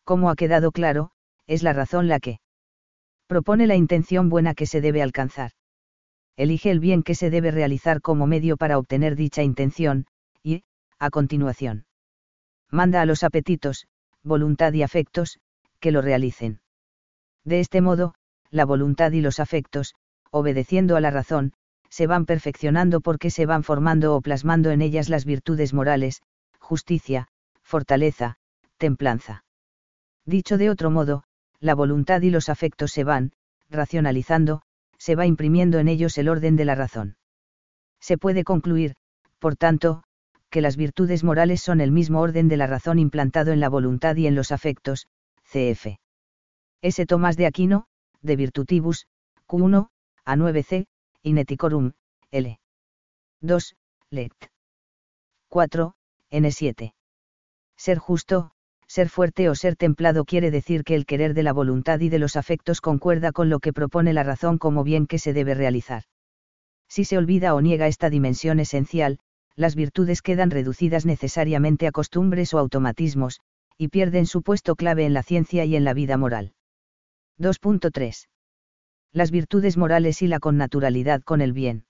Como 0.03 0.29
ha 0.29 0.36
quedado 0.36 0.72
claro, 0.72 1.12
es 1.48 1.63
la 1.63 1.74
razón 1.74 2.08
la 2.08 2.20
que 2.20 2.39
propone 3.27 3.67
la 3.67 3.75
intención 3.75 4.29
buena 4.29 4.53
que 4.53 4.65
se 4.65 4.82
debe 4.82 5.01
alcanzar. 5.01 5.51
Elige 6.36 6.72
el 6.72 6.79
bien 6.79 7.03
que 7.03 7.15
se 7.15 7.29
debe 7.29 7.51
realizar 7.51 8.01
como 8.01 8.27
medio 8.27 8.58
para 8.58 8.77
obtener 8.77 9.15
dicha 9.15 9.43
intención, 9.43 10.08
y, 10.41 10.63
a 11.00 11.10
continuación, 11.10 11.86
manda 12.70 13.01
a 13.01 13.05
los 13.05 13.24
apetitos, 13.24 13.88
voluntad 14.24 14.74
y 14.74 14.84
afectos, 14.84 15.39
que 15.79 15.91
lo 15.91 16.01
realicen. 16.01 16.62
De 17.43 17.60
este 17.60 17.82
modo, 17.82 18.15
la 18.50 18.65
voluntad 18.65 19.12
y 19.12 19.22
los 19.22 19.39
afectos, 19.39 19.93
obedeciendo 20.32 20.96
a 20.96 21.01
la 21.01 21.12
razón, 21.12 21.53
se 21.89 22.08
van 22.08 22.25
perfeccionando 22.25 23.01
porque 23.01 23.29
se 23.29 23.46
van 23.46 23.63
formando 23.63 24.15
o 24.15 24.22
plasmando 24.22 24.72
en 24.72 24.82
ellas 24.82 25.10
las 25.10 25.25
virtudes 25.25 25.74
morales, 25.74 26.24
justicia, 26.63 27.27
fortaleza, 27.62 28.38
templanza. 28.77 29.43
Dicho 30.25 30.58
de 30.58 30.70
otro 30.70 30.89
modo, 30.89 31.24
la 31.60 31.75
voluntad 31.75 32.22
y 32.22 32.29
los 32.29 32.50
afectos 32.50 32.91
se 32.91 33.03
van, 33.03 33.34
racionalizando, 33.70 34.62
se 34.98 35.15
va 35.15 35.25
imprimiendo 35.25 35.79
en 35.79 35.89
ellos 35.89 36.17
el 36.17 36.29
orden 36.29 36.55
de 36.55 36.65
la 36.65 36.75
razón. 36.75 37.17
Se 38.00 38.17
puede 38.17 38.43
concluir, 38.43 38.96
por 39.39 39.58
tanto, 39.58 40.03
que 40.50 40.62
las 40.62 40.77
virtudes 40.77 41.24
morales 41.24 41.62
son 41.62 41.82
el 41.82 41.91
mismo 41.91 42.22
orden 42.22 42.48
de 42.48 42.58
la 42.58 42.67
razón 42.67 43.00
implantado 43.00 43.51
en 43.51 43.60
la 43.60 43.70
voluntad 43.70 44.15
y 44.15 44.27
en 44.27 44.36
los 44.36 44.51
afectos, 44.51 45.08
cf. 45.51 45.98
S. 46.82 47.05
Tomás 47.05 47.36
de 47.38 47.46
Aquino, 47.46 47.88
de 48.22 48.36
Virtutibus, 48.36 49.08
Q1, 49.48 49.89
a 50.25 50.36
9c, 50.36 50.86
Ineticorum, 51.24 51.91
L. 52.32 52.60
2, 53.41 53.75
Let. 54.10 54.32
4, 55.50 55.96
N7. 56.33 56.93
Ser 57.77 57.99
justo, 57.99 58.51
ser 58.87 59.09
fuerte 59.09 59.49
o 59.49 59.55
ser 59.55 59.75
templado 59.75 60.25
quiere 60.25 60.51
decir 60.51 60.83
que 60.83 60.95
el 60.95 61.05
querer 61.05 61.33
de 61.33 61.43
la 61.43 61.53
voluntad 61.53 61.99
y 61.99 62.09
de 62.09 62.19
los 62.19 62.35
afectos 62.35 62.81
concuerda 62.81 63.31
con 63.31 63.49
lo 63.49 63.59
que 63.59 63.71
propone 63.71 64.13
la 64.13 64.23
razón 64.23 64.57
como 64.57 64.83
bien 64.83 65.05
que 65.05 65.19
se 65.19 65.31
debe 65.31 65.53
realizar. 65.53 66.03
Si 66.89 67.05
se 67.05 67.17
olvida 67.17 67.53
o 67.55 67.61
niega 67.61 67.87
esta 67.87 68.09
dimensión 68.09 68.59
esencial, 68.59 69.19
las 69.55 69.75
virtudes 69.75 70.21
quedan 70.21 70.49
reducidas 70.49 71.05
necesariamente 71.05 71.87
a 71.87 71.91
costumbres 71.91 72.53
o 72.53 72.59
automatismos, 72.59 73.39
y 73.77 73.89
pierden 73.89 74.25
su 74.25 74.41
puesto 74.41 74.75
clave 74.75 75.05
en 75.05 75.13
la 75.13 75.23
ciencia 75.23 75.65
y 75.65 75.75
en 75.75 75.83
la 75.83 75.93
vida 75.93 76.17
moral. 76.17 76.53
2.3. 77.39 78.27
Las 79.11 79.31
virtudes 79.31 79.77
morales 79.77 80.21
y 80.23 80.27
la 80.27 80.39
connaturalidad 80.39 81.21
con 81.21 81.41
el 81.41 81.53
bien. 81.53 81.85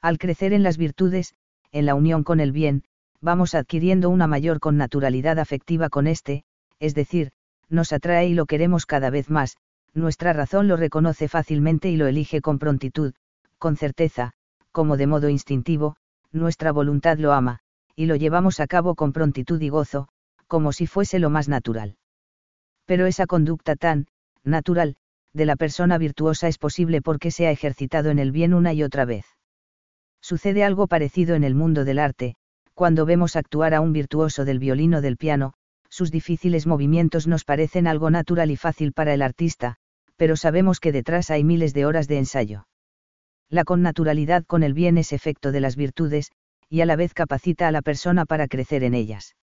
Al 0.00 0.18
crecer 0.18 0.52
en 0.52 0.62
las 0.62 0.76
virtudes, 0.76 1.34
en 1.72 1.86
la 1.86 1.94
unión 1.94 2.22
con 2.22 2.38
el 2.38 2.52
bien, 2.52 2.84
vamos 3.20 3.54
adquiriendo 3.54 4.10
una 4.10 4.26
mayor 4.26 4.60
connaturalidad 4.60 5.38
afectiva 5.38 5.88
con 5.88 6.06
éste, 6.06 6.44
es 6.78 6.94
decir, 6.94 7.32
nos 7.68 7.92
atrae 7.92 8.28
y 8.28 8.34
lo 8.34 8.46
queremos 8.46 8.86
cada 8.86 9.10
vez 9.10 9.30
más, 9.30 9.56
nuestra 9.94 10.32
razón 10.32 10.68
lo 10.68 10.76
reconoce 10.76 11.28
fácilmente 11.28 11.90
y 11.90 11.96
lo 11.96 12.06
elige 12.06 12.40
con 12.40 12.58
prontitud, 12.58 13.14
con 13.58 13.76
certeza, 13.76 14.32
como 14.72 14.96
de 14.96 15.06
modo 15.06 15.28
instintivo, 15.28 15.96
nuestra 16.32 16.70
voluntad 16.70 17.18
lo 17.18 17.32
ama, 17.32 17.60
y 17.94 18.06
lo 18.06 18.16
llevamos 18.16 18.60
a 18.60 18.66
cabo 18.66 18.94
con 18.94 19.12
prontitud 19.12 19.60
y 19.60 19.70
gozo, 19.70 20.08
como 20.46 20.72
si 20.72 20.86
fuese 20.86 21.18
lo 21.18 21.30
más 21.30 21.48
natural. 21.48 21.96
Pero 22.84 23.06
esa 23.06 23.26
conducta 23.26 23.74
tan, 23.74 24.06
natural, 24.44 24.96
de 25.32 25.46
la 25.46 25.56
persona 25.56 25.98
virtuosa 25.98 26.48
es 26.48 26.58
posible 26.58 27.02
porque 27.02 27.30
se 27.30 27.46
ha 27.46 27.50
ejercitado 27.50 28.10
en 28.10 28.18
el 28.18 28.32
bien 28.32 28.54
una 28.54 28.72
y 28.72 28.82
otra 28.82 29.04
vez. 29.04 29.26
Sucede 30.20 30.64
algo 30.64 30.86
parecido 30.86 31.34
en 31.34 31.44
el 31.44 31.54
mundo 31.54 31.84
del 31.84 31.98
arte, 31.98 32.36
cuando 32.76 33.06
vemos 33.06 33.34
actuar 33.34 33.74
a 33.74 33.80
un 33.80 33.92
virtuoso 33.92 34.44
del 34.44 34.60
violín 34.60 34.94
o 34.94 35.00
del 35.00 35.16
piano, 35.16 35.54
sus 35.90 36.12
difíciles 36.12 36.68
movimientos 36.68 37.26
nos 37.26 37.44
parecen 37.44 37.88
algo 37.88 38.08
natural 38.10 38.52
y 38.52 38.56
fácil 38.56 38.92
para 38.92 39.14
el 39.14 39.22
artista, 39.22 39.78
pero 40.14 40.36
sabemos 40.36 40.78
que 40.78 40.92
detrás 40.92 41.32
hay 41.32 41.42
miles 41.42 41.74
de 41.74 41.86
horas 41.86 42.06
de 42.06 42.18
ensayo 42.18 42.66
la 43.48 43.64
connaturalidad 43.64 44.44
con 44.44 44.62
el 44.62 44.74
bien 44.74 44.98
es 44.98 45.12
efecto 45.12 45.52
de 45.52 45.60
las 45.60 45.76
virtudes, 45.76 46.32
y 46.68 46.80
a 46.80 46.86
la 46.86 46.96
vez 46.96 47.14
capacita 47.14 47.68
a 47.68 47.72
la 47.72 47.82
persona 47.82 48.26
para 48.26 48.48
crecer 48.48 48.82
en 48.82 48.94
ellas. 48.94 49.36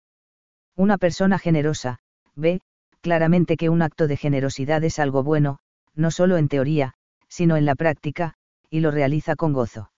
Una 0.75 0.97
persona 0.97 1.39
generosa, 1.39 1.99
ve, 2.35 2.59
claramente 3.01 3.55
que 3.55 3.69
un 3.69 3.81
acto 3.81 4.07
de 4.07 4.17
generosidad 4.17 4.83
es 4.83 4.99
algo 4.99 5.23
bueno, 5.23 5.59
no 5.95 6.11
solo 6.11 6.37
en 6.37 6.49
teoría, 6.49 6.95
sino 7.29 7.55
en 7.55 7.65
la 7.65 7.75
práctica, 7.75 8.33
y 8.69 8.81
lo 8.81 8.91
realiza 8.91 9.35
con 9.35 9.53
gozo. 9.53 9.91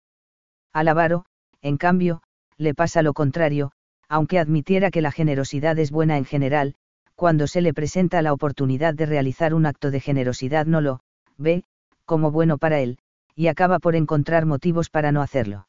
Al 0.74 0.88
avaro, 0.88 1.26
en 1.62 1.78
cambio, 1.78 2.24
le 2.58 2.74
pasa 2.74 3.02
lo 3.02 3.14
contrario, 3.14 3.72
aunque 4.10 4.40
admitiera 4.40 4.92
que 4.92 5.02
la 5.02 5.12
generosidad 5.12 5.78
es 5.80 5.92
buena 5.92 6.18
en 6.18 6.26
general, 6.26 6.76
cuando 7.16 7.48
se 7.48 7.62
le 7.62 7.74
presenta 7.74 8.22
la 8.22 8.34
oportunidad 8.34 8.94
de 8.94 9.06
realizar 9.06 9.54
un 9.54 9.66
acto 9.66 9.92
de 9.92 10.00
generosidad 10.00 10.66
no 10.66 10.82
lo, 10.82 11.00
ve, 11.38 11.64
como 12.06 12.32
bueno 12.32 12.58
para 12.58 12.80
él, 12.80 12.98
y 13.36 13.48
acaba 13.48 13.80
por 13.80 13.96
encontrar 13.96 14.46
motivos 14.46 14.90
para 14.90 15.12
no 15.12 15.22
hacerlo. 15.22 15.68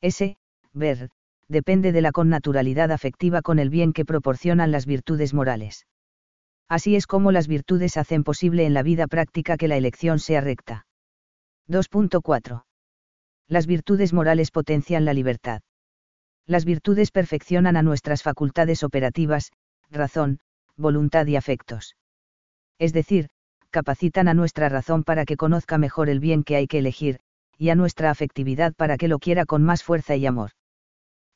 Ese, 0.00 0.36
ver, 0.72 1.10
depende 1.48 1.92
de 1.92 2.00
la 2.00 2.12
connaturalidad 2.12 2.90
afectiva 2.90 3.42
con 3.42 3.58
el 3.58 3.70
bien 3.70 3.92
que 3.92 4.04
proporcionan 4.04 4.70
las 4.70 4.86
virtudes 4.86 5.34
morales. 5.34 5.86
Así 6.68 6.96
es 6.96 7.06
como 7.06 7.30
las 7.30 7.46
virtudes 7.46 7.96
hacen 7.96 8.24
posible 8.24 8.64
en 8.64 8.74
la 8.74 8.82
vida 8.82 9.06
práctica 9.06 9.56
que 9.56 9.68
la 9.68 9.76
elección 9.76 10.18
sea 10.18 10.40
recta. 10.40 10.86
2.4. 11.68 12.64
Las 13.48 13.66
virtudes 13.66 14.12
morales 14.12 14.50
potencian 14.50 15.04
la 15.04 15.12
libertad. 15.12 15.60
Las 16.46 16.64
virtudes 16.64 17.10
perfeccionan 17.10 17.76
a 17.76 17.82
nuestras 17.82 18.22
facultades 18.22 18.82
operativas, 18.82 19.52
razón, 19.90 20.40
voluntad 20.76 21.26
y 21.26 21.36
afectos. 21.36 21.96
Es 22.78 22.92
decir, 22.92 23.28
capacitan 23.70 24.28
a 24.28 24.34
nuestra 24.34 24.68
razón 24.68 25.04
para 25.04 25.24
que 25.24 25.36
conozca 25.36 25.78
mejor 25.78 26.08
el 26.08 26.20
bien 26.20 26.44
que 26.44 26.56
hay 26.56 26.66
que 26.66 26.78
elegir, 26.78 27.20
y 27.58 27.70
a 27.70 27.74
nuestra 27.74 28.10
afectividad 28.10 28.74
para 28.74 28.96
que 28.96 29.08
lo 29.08 29.18
quiera 29.18 29.46
con 29.46 29.62
más 29.62 29.82
fuerza 29.82 30.16
y 30.16 30.26
amor. 30.26 30.50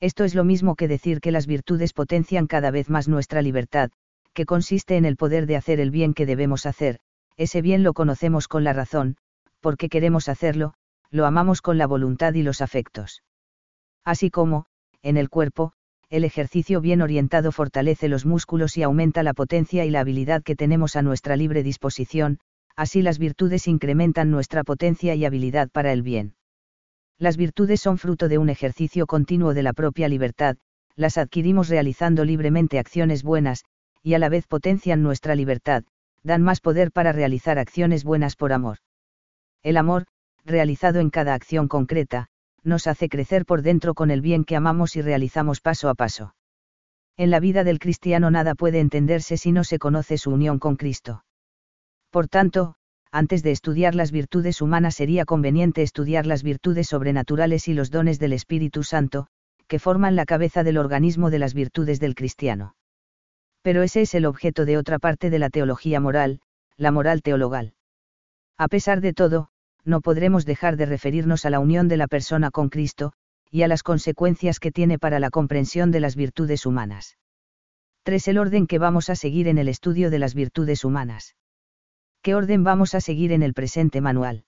Esto 0.01 0.25
es 0.25 0.35
lo 0.35 0.45
mismo 0.45 0.77
que 0.77 0.89
decir 0.89 1.21
que 1.21 1.33
las 1.33 1.47
virtudes 1.47 1.93
potencian 1.93 2.47
cada 2.47 2.71
vez 2.71 2.89
más 2.91 3.09
nuestra 3.09 3.43
libertad, 3.43 3.91
que 4.35 4.47
consiste 4.47 4.97
en 4.97 5.05
el 5.05 5.17
poder 5.17 5.47
de 5.47 5.57
hacer 5.57 5.81
el 5.81 5.91
bien 5.91 6.15
que 6.15 6.27
debemos 6.27 6.67
hacer, 6.67 7.01
ese 7.37 7.63
bien 7.63 7.83
lo 7.83 7.95
conocemos 7.95 8.47
con 8.47 8.63
la 8.63 8.73
razón, 8.73 9.17
porque 9.61 9.89
queremos 9.89 10.29
hacerlo, 10.29 10.75
lo 11.11 11.27
amamos 11.27 11.63
con 11.63 11.79
la 11.79 11.87
voluntad 11.87 12.35
y 12.35 12.43
los 12.43 12.61
afectos. 12.61 13.23
Así 14.05 14.31
como, 14.31 14.67
en 15.03 15.17
el 15.17 15.29
cuerpo, 15.29 15.73
el 16.11 16.25
ejercicio 16.25 16.81
bien 16.81 17.03
orientado 17.03 17.53
fortalece 17.53 18.09
los 18.09 18.25
músculos 18.25 18.77
y 18.77 18.83
aumenta 18.83 19.23
la 19.23 19.35
potencia 19.35 19.85
y 19.85 19.91
la 19.91 20.01
habilidad 20.01 20.43
que 20.43 20.57
tenemos 20.57 20.97
a 20.97 21.03
nuestra 21.03 21.37
libre 21.37 21.63
disposición, 21.63 22.39
así 22.77 23.03
las 23.03 23.19
virtudes 23.19 23.69
incrementan 23.69 24.31
nuestra 24.31 24.65
potencia 24.65 25.15
y 25.15 25.25
habilidad 25.25 25.69
para 25.69 25.93
el 25.93 26.03
bien. 26.03 26.35
Las 27.19 27.37
virtudes 27.37 27.81
son 27.81 27.99
fruto 27.99 28.29
de 28.29 28.39
un 28.39 28.49
ejercicio 28.49 29.07
continuo 29.07 29.53
de 29.53 29.63
la 29.63 29.73
propia 29.73 30.09
libertad, 30.09 30.57
las 30.95 31.19
adquirimos 31.19 31.69
realizando 31.69 32.25
libremente 32.25 32.79
acciones 32.79 33.23
buenas, 33.23 33.65
y 34.03 34.15
a 34.15 34.19
la 34.19 34.29
vez 34.29 34.47
potencian 34.47 35.03
nuestra 35.03 35.35
libertad, 35.35 35.85
dan 36.23 36.43
más 36.43 36.61
poder 36.61 36.93
para 36.93 37.13
realizar 37.13 37.59
acciones 37.59 38.05
buenas 38.05 38.37
por 38.37 38.53
amor. 38.53 38.79
El 39.63 39.77
amor, 39.77 40.07
realizado 40.45 41.01
en 41.01 41.11
cada 41.11 41.35
acción 41.35 41.69
concreta, 41.69 42.29
nos 42.65 42.87
hace 42.87 43.09
crecer 43.09 43.45
por 43.47 43.63
dentro 43.63 43.95
con 43.95 44.11
el 44.11 44.21
bien 44.21 44.45
que 44.45 44.57
amamos 44.57 44.97
y 44.97 45.03
realizamos 45.03 45.61
paso 45.61 45.89
a 45.89 45.95
paso. 45.95 46.35
En 47.17 47.31
la 47.31 47.41
vida 47.41 47.65
del 47.65 47.79
cristiano 47.79 48.31
nada 48.31 48.55
puede 48.55 48.81
entenderse 48.81 49.37
si 49.37 49.53
no 49.53 49.65
se 49.65 49.79
conoce 49.79 50.19
su 50.19 50.31
unión 50.31 50.59
con 50.59 50.77
Cristo. 50.77 51.25
Por 52.11 52.29
tanto, 52.29 52.77
antes 53.11 53.43
de 53.43 53.51
estudiar 53.51 53.95
las 53.95 54.13
virtudes 54.13 54.61
humanas 54.61 54.95
sería 54.95 55.25
conveniente 55.25 55.83
estudiar 55.83 56.27
las 56.27 56.43
virtudes 56.43 56.89
sobrenaturales 56.89 57.67
y 57.69 57.75
los 57.75 57.91
dones 57.91 58.19
del 58.19 58.33
Espíritu 58.33 58.83
Santo, 58.83 59.27
que 59.67 59.79
forman 59.79 60.15
la 60.15 60.27
cabeza 60.27 60.63
del 60.63 60.79
organismo 60.79 61.31
de 61.31 61.39
las 61.39 61.55
virtudes 61.55 62.01
del 62.01 62.15
cristiano. 62.15 62.75
Pero 63.63 63.83
ese 63.83 64.03
es 64.03 64.15
el 64.15 64.27
objeto 64.27 64.65
de 64.65 64.79
otra 64.79 64.99
parte 64.99 65.31
de 65.31 65.39
la 65.39 65.51
teología 65.51 66.01
moral, 66.01 66.41
la 66.77 66.91
moral 66.91 67.23
teologal. 67.23 67.75
A 68.57 68.69
pesar 68.69 69.01
de 69.01 69.13
todo, 69.13 69.49
no 69.85 70.01
podremos 70.01 70.45
dejar 70.45 70.77
de 70.77 70.87
referirnos 70.87 71.45
a 71.45 71.51
la 71.51 71.61
unión 71.61 71.89
de 71.89 71.97
la 71.97 72.07
persona 72.07 72.51
con 72.51 72.69
Cristo, 72.69 73.13
y 73.51 73.63
a 73.63 73.69
las 73.69 73.83
consecuencias 73.83 74.61
que 74.61 74.73
tiene 74.73 74.99
para 74.99 75.21
la 75.21 75.31
comprensión 75.31 75.91
de 75.91 76.01
las 76.01 76.17
virtudes 76.17 76.67
humanas. 76.67 77.17
3. 78.03 78.29
El 78.29 78.39
orden 78.39 78.67
que 78.67 78.79
vamos 78.79 79.11
a 79.11 79.17
seguir 79.17 79.49
en 79.49 79.59
el 79.59 79.69
estudio 79.69 80.11
de 80.11 80.19
las 80.19 80.35
virtudes 80.35 80.85
humanas. 80.85 81.37
¿Qué 82.23 82.35
orden 82.35 82.65
vamos 82.65 82.95
a 82.95 83.01
seguir 83.01 83.33
en 83.33 83.43
el 83.43 83.55
presente 83.55 84.01
manual? 84.01 84.45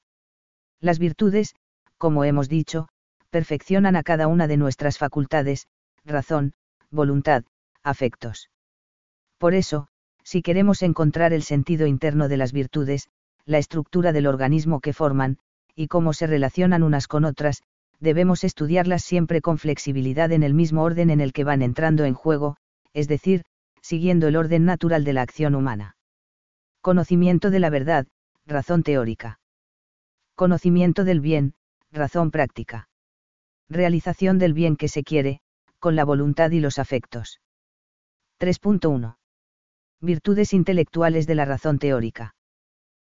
Las 0.81 0.99
virtudes, 0.99 1.55
como 1.99 2.25
hemos 2.25 2.49
dicho, 2.49 2.89
perfeccionan 3.31 3.97
a 3.97 4.03
cada 4.03 4.27
una 4.27 4.47
de 4.49 4.57
nuestras 4.57 4.99
facultades, 4.99 5.67
razón, 6.05 6.53
voluntad, 6.91 7.45
afectos. 7.83 8.51
Por 9.39 9.55
eso, 9.55 9.89
si 10.25 10.43
queremos 10.43 10.83
encontrar 10.83 11.33
el 11.33 11.43
sentido 11.43 11.87
interno 11.87 12.29
de 12.29 12.37
las 12.37 12.53
virtudes, 12.53 13.09
la 13.47 13.59
estructura 13.59 14.13
del 14.13 14.27
organismo 14.27 14.81
que 14.81 14.93
forman, 14.93 15.39
y 15.75 15.89
cómo 15.89 16.13
se 16.13 16.27
relacionan 16.27 16.83
unas 16.83 17.07
con 17.07 17.25
otras, 17.25 17.63
debemos 18.01 18.45
estudiarlas 18.45 19.03
siempre 19.03 19.41
con 19.41 19.59
flexibilidad 19.59 20.33
en 20.33 20.43
el 20.43 20.55
mismo 20.55 20.83
orden 20.83 21.11
en 21.11 21.21
el 21.21 21.33
que 21.33 21.45
van 21.45 21.63
entrando 21.63 22.05
en 22.05 22.15
juego, 22.15 22.57
es 22.93 23.09
decir, 23.09 23.45
siguiendo 23.83 24.29
el 24.29 24.37
orden 24.37 24.65
natural 24.65 25.05
de 25.05 25.13
la 25.13 25.23
acción 25.23 25.55
humana. 25.55 25.97
Conocimiento 26.81 27.51
de 27.51 27.61
la 27.61 27.71
verdad, 27.71 28.07
razón 28.47 28.83
teórica. 28.83 29.39
Conocimiento 30.35 31.05
del 31.05 31.21
bien, 31.21 31.55
razón 31.93 32.31
práctica. 32.31 32.89
Realización 33.69 34.39
del 34.39 34.55
bien 34.55 34.77
que 34.77 34.89
se 34.89 35.05
quiere, 35.05 35.41
con 35.79 35.97
la 35.97 36.05
voluntad 36.05 36.51
y 36.51 36.61
los 36.61 36.79
afectos. 36.79 37.41
3.1. 38.41 39.17
Virtudes 40.01 40.55
intelectuales 40.55 41.27
de 41.27 41.35
la 41.35 41.45
razón 41.45 41.79
teórica. 41.79 42.35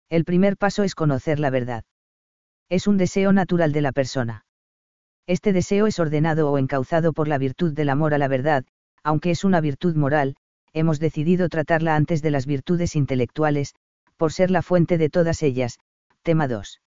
El 0.09 0.25
primer 0.25 0.57
paso 0.57 0.83
es 0.83 0.95
conocer 0.95 1.39
la 1.39 1.49
verdad. 1.49 1.83
Es 2.69 2.87
un 2.87 2.97
deseo 2.97 3.33
natural 3.33 3.71
de 3.71 3.81
la 3.81 3.91
persona. 3.91 4.45
Este 5.27 5.53
deseo 5.53 5.87
es 5.87 5.99
ordenado 5.99 6.51
o 6.51 6.57
encauzado 6.57 7.13
por 7.13 7.27
la 7.27 7.37
virtud 7.37 7.73
del 7.73 7.89
amor 7.89 8.13
a 8.13 8.17
la 8.17 8.27
verdad, 8.27 8.65
aunque 9.03 9.31
es 9.31 9.43
una 9.43 9.61
virtud 9.61 9.95
moral, 9.95 10.35
hemos 10.73 10.99
decidido 10.99 11.49
tratarla 11.49 11.95
antes 11.95 12.21
de 12.21 12.31
las 12.31 12.45
virtudes 12.45 12.95
intelectuales, 12.95 13.73
por 14.17 14.33
ser 14.33 14.51
la 14.51 14.61
fuente 14.61 14.97
de 14.97 15.09
todas 15.09 15.43
ellas. 15.43 15.79
Tema 16.23 16.47
2. 16.47 16.81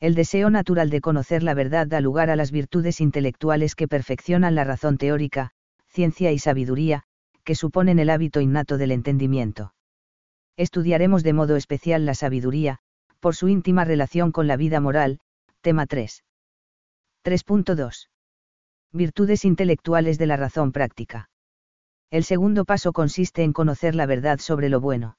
El 0.00 0.14
deseo 0.14 0.48
natural 0.48 0.88
de 0.88 1.00
conocer 1.00 1.42
la 1.42 1.54
verdad 1.54 1.86
da 1.86 2.00
lugar 2.00 2.30
a 2.30 2.36
las 2.36 2.50
virtudes 2.50 3.00
intelectuales 3.00 3.74
que 3.74 3.88
perfeccionan 3.88 4.54
la 4.54 4.64
razón 4.64 4.96
teórica, 4.96 5.50
ciencia 5.88 6.32
y 6.32 6.38
sabiduría, 6.38 7.02
que 7.44 7.54
suponen 7.54 7.98
el 7.98 8.10
hábito 8.10 8.40
innato 8.40 8.78
del 8.78 8.92
entendimiento. 8.92 9.74
Estudiaremos 10.60 11.22
de 11.22 11.32
modo 11.32 11.56
especial 11.56 12.04
la 12.04 12.12
sabiduría, 12.12 12.80
por 13.18 13.34
su 13.34 13.48
íntima 13.48 13.86
relación 13.86 14.30
con 14.30 14.46
la 14.46 14.58
vida 14.58 14.78
moral, 14.78 15.18
tema 15.62 15.86
3. 15.86 16.22
3.2. 17.24 18.10
Virtudes 18.92 19.46
intelectuales 19.46 20.18
de 20.18 20.26
la 20.26 20.36
razón 20.36 20.72
práctica. 20.72 21.30
El 22.10 22.24
segundo 22.24 22.66
paso 22.66 22.92
consiste 22.92 23.42
en 23.42 23.54
conocer 23.54 23.94
la 23.94 24.04
verdad 24.04 24.38
sobre 24.38 24.68
lo 24.68 24.82
bueno. 24.82 25.16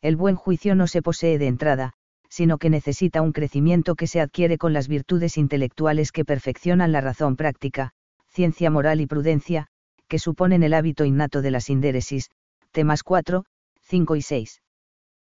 El 0.00 0.14
buen 0.14 0.36
juicio 0.36 0.76
no 0.76 0.86
se 0.86 1.02
posee 1.02 1.38
de 1.38 1.48
entrada, 1.48 1.94
sino 2.28 2.58
que 2.58 2.70
necesita 2.70 3.20
un 3.20 3.32
crecimiento 3.32 3.96
que 3.96 4.06
se 4.06 4.20
adquiere 4.20 4.58
con 4.58 4.72
las 4.72 4.86
virtudes 4.86 5.38
intelectuales 5.38 6.12
que 6.12 6.24
perfeccionan 6.24 6.92
la 6.92 7.00
razón 7.00 7.34
práctica, 7.34 7.94
ciencia 8.28 8.70
moral 8.70 9.00
y 9.00 9.08
prudencia, 9.08 9.66
que 10.06 10.20
suponen 10.20 10.62
el 10.62 10.72
hábito 10.72 11.04
innato 11.04 11.42
de 11.42 11.50
la 11.50 11.60
sindéresis, 11.60 12.30
temas 12.70 13.02
4, 13.02 13.44
5 13.92 14.16
y 14.16 14.22
6. 14.22 14.62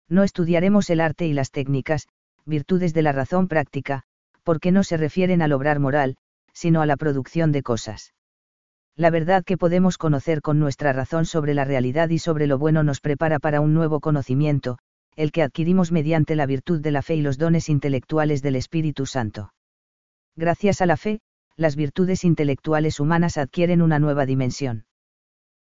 No 0.08 0.22
estudiaremos 0.22 0.88
el 0.88 1.02
arte 1.02 1.26
y 1.26 1.34
las 1.34 1.50
técnicas, 1.50 2.08
virtudes 2.46 2.94
de 2.94 3.02
la 3.02 3.12
razón 3.12 3.48
práctica, 3.48 4.04
porque 4.44 4.72
no 4.72 4.82
se 4.82 4.96
refieren 4.96 5.42
al 5.42 5.52
obrar 5.52 5.78
moral, 5.78 6.16
sino 6.54 6.80
a 6.80 6.86
la 6.86 6.96
producción 6.96 7.52
de 7.52 7.62
cosas. 7.62 8.14
La 8.96 9.10
verdad 9.10 9.44
que 9.44 9.58
podemos 9.58 9.98
conocer 9.98 10.40
con 10.40 10.58
nuestra 10.58 10.94
razón 10.94 11.26
sobre 11.26 11.52
la 11.52 11.66
realidad 11.66 12.08
y 12.08 12.18
sobre 12.18 12.46
lo 12.46 12.56
bueno 12.56 12.82
nos 12.82 13.02
prepara 13.02 13.38
para 13.40 13.60
un 13.60 13.74
nuevo 13.74 14.00
conocimiento, 14.00 14.78
el 15.16 15.32
que 15.32 15.42
adquirimos 15.42 15.92
mediante 15.92 16.34
la 16.34 16.46
virtud 16.46 16.80
de 16.80 16.92
la 16.92 17.02
fe 17.02 17.16
y 17.16 17.20
los 17.20 17.36
dones 17.36 17.68
intelectuales 17.68 18.40
del 18.40 18.56
Espíritu 18.56 19.04
Santo. 19.04 19.52
Gracias 20.34 20.80
a 20.80 20.86
la 20.86 20.96
fe, 20.96 21.20
las 21.56 21.76
virtudes 21.76 22.24
intelectuales 22.24 23.00
humanas 23.00 23.36
adquieren 23.36 23.82
una 23.82 23.98
nueva 23.98 24.24
dimensión. 24.24 24.86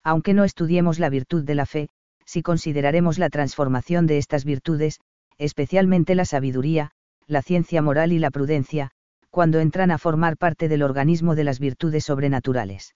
Aunque 0.04 0.34
no 0.34 0.44
estudiemos 0.44 1.00
la 1.00 1.08
virtud 1.08 1.46
de 1.46 1.56
la 1.56 1.66
fe, 1.66 1.88
si 2.32 2.44
consideraremos 2.44 3.20
la 3.20 3.30
transformación 3.30 4.08
de 4.08 4.18
estas 4.18 4.46
virtudes, 4.46 5.02
especialmente 5.38 6.16
la 6.16 6.24
sabiduría, 6.24 6.92
la 7.28 7.42
ciencia 7.42 7.82
moral 7.82 8.14
y 8.14 8.20
la 8.20 8.32
prudencia, 8.32 8.92
cuando 9.30 9.60
entran 9.60 9.92
a 9.92 9.98
formar 9.98 10.38
parte 10.38 10.70
del 10.70 10.82
organismo 10.82 11.36
de 11.36 11.44
las 11.44 11.60
virtudes 11.60 12.06
sobrenaturales. 12.06 12.96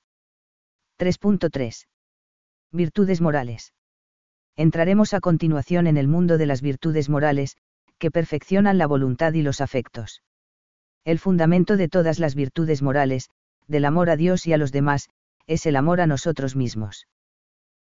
3.3. 1.00 1.86
Virtudes 2.72 3.20
morales. 3.20 3.74
Entraremos 4.56 5.14
a 5.14 5.20
continuación 5.20 5.88
en 5.88 5.98
el 5.98 6.08
mundo 6.08 6.38
de 6.38 6.46
las 6.46 6.62
virtudes 6.62 7.10
morales, 7.10 7.58
que 7.98 8.12
perfeccionan 8.12 8.78
la 8.78 8.88
voluntad 8.88 9.34
y 9.34 9.42
los 9.42 9.60
afectos. 9.60 10.24
El 11.04 11.20
fundamento 11.20 11.76
de 11.76 11.90
todas 11.90 12.20
las 12.20 12.36
virtudes 12.36 12.82
morales, 12.82 13.30
del 13.68 13.84
amor 13.84 14.10
a 14.10 14.16
Dios 14.16 14.48
y 14.48 14.54
a 14.54 14.58
los 14.58 14.72
demás, 14.72 15.10
es 15.46 15.66
el 15.66 15.76
amor 15.76 16.00
a 16.00 16.08
nosotros 16.08 16.56
mismos. 16.56 17.06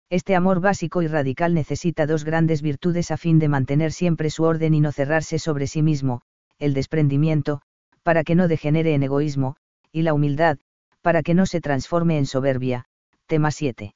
Este 0.09 0.35
amor 0.35 0.59
básico 0.59 1.01
y 1.01 1.07
radical 1.07 1.53
necesita 1.53 2.05
dos 2.05 2.23
grandes 2.23 2.61
virtudes 2.61 3.09
a 3.09 3.17
fin 3.17 3.39
de 3.39 3.47
mantener 3.47 3.91
siempre 3.91 4.29
su 4.29 4.43
orden 4.43 4.73
y 4.73 4.79
no 4.79 4.91
cerrarse 4.91 5.39
sobre 5.39 5.65
sí 5.67 5.81
mismo, 5.81 6.21
el 6.59 6.73
desprendimiento, 6.73 7.61
para 8.03 8.23
que 8.23 8.35
no 8.35 8.47
degenere 8.47 8.93
en 8.93 9.01
egoísmo, 9.01 9.55
y 9.91 10.03
la 10.03 10.13
humildad, 10.13 10.59
para 11.01 11.23
que 11.23 11.33
no 11.33 11.45
se 11.47 11.59
transforme 11.59 12.17
en 12.17 12.27
soberbia, 12.27 12.85
Tema 13.25 13.49
7. 13.49 13.95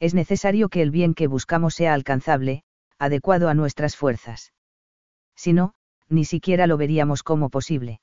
Es 0.00 0.14
necesario 0.14 0.70
que 0.70 0.80
el 0.80 0.90
bien 0.90 1.12
que 1.12 1.26
buscamos 1.26 1.74
sea 1.74 1.92
alcanzable, 1.92 2.62
adecuado 2.98 3.48
a 3.48 3.54
nuestras 3.54 3.96
fuerzas. 3.96 4.52
Si 5.36 5.52
no, 5.52 5.74
ni 6.08 6.24
siquiera 6.24 6.66
lo 6.66 6.78
veríamos 6.78 7.22
como 7.22 7.50
posible. 7.50 8.00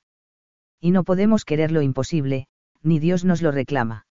Y 0.80 0.92
no 0.92 1.02
podemos 1.02 1.44
querer 1.44 1.72
lo 1.72 1.82
imposible, 1.82 2.46
ni 2.82 3.00
Dios 3.00 3.24
nos 3.24 3.42
lo 3.42 3.50
reclama. 3.50 4.06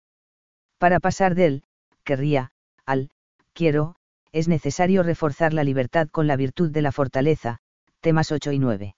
Para 0.79 0.99
pasar 0.99 1.35
del, 1.35 1.63
querría, 2.03 2.52
al, 2.85 3.09
quiero, 3.53 3.95
es 4.31 4.47
necesario 4.47 5.03
reforzar 5.03 5.53
la 5.53 5.63
libertad 5.63 6.07
con 6.09 6.27
la 6.27 6.35
virtud 6.35 6.71
de 6.71 6.81
la 6.81 6.91
fortaleza, 6.91 7.59
temas 8.01 8.31
8 8.31 8.51
y 8.51 8.59
9. 8.59 8.95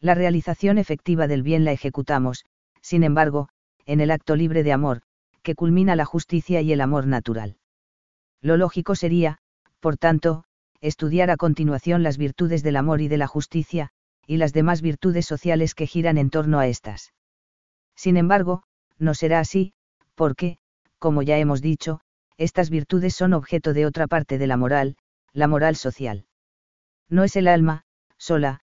La 0.00 0.14
realización 0.14 0.78
efectiva 0.78 1.26
del 1.26 1.42
bien 1.42 1.64
la 1.64 1.72
ejecutamos, 1.72 2.44
sin 2.80 3.02
embargo, 3.02 3.48
en 3.84 4.00
el 4.00 4.10
acto 4.10 4.36
libre 4.36 4.62
de 4.62 4.72
amor, 4.72 5.02
que 5.42 5.54
culmina 5.54 5.94
la 5.94 6.04
justicia 6.04 6.60
y 6.60 6.72
el 6.72 6.80
amor 6.80 7.06
natural. 7.06 7.56
Lo 8.40 8.56
lógico 8.56 8.94
sería, 8.94 9.38
por 9.80 9.96
tanto, 9.96 10.44
estudiar 10.80 11.30
a 11.30 11.36
continuación 11.36 12.02
las 12.02 12.18
virtudes 12.18 12.62
del 12.62 12.76
amor 12.76 13.00
y 13.00 13.08
de 13.08 13.18
la 13.18 13.26
justicia, 13.26 13.90
y 14.26 14.38
las 14.38 14.52
demás 14.52 14.82
virtudes 14.82 15.26
sociales 15.26 15.74
que 15.74 15.86
giran 15.86 16.18
en 16.18 16.30
torno 16.30 16.58
a 16.58 16.66
estas. 16.66 17.12
Sin 17.94 18.16
embargo, 18.16 18.64
no 18.98 19.14
será 19.14 19.40
así, 19.40 19.72
porque, 20.14 20.58
como 20.98 21.22
ya 21.22 21.38
hemos 21.38 21.62
dicho, 21.62 22.00
estas 22.38 22.70
virtudes 22.70 23.14
son 23.14 23.32
objeto 23.32 23.72
de 23.72 23.86
otra 23.86 24.06
parte 24.06 24.38
de 24.38 24.46
la 24.46 24.56
moral, 24.56 24.96
la 25.32 25.48
moral 25.48 25.76
social. 25.76 26.26
No 27.08 27.24
es 27.24 27.36
el 27.36 27.48
alma, 27.48 27.84
sola, 28.18 28.60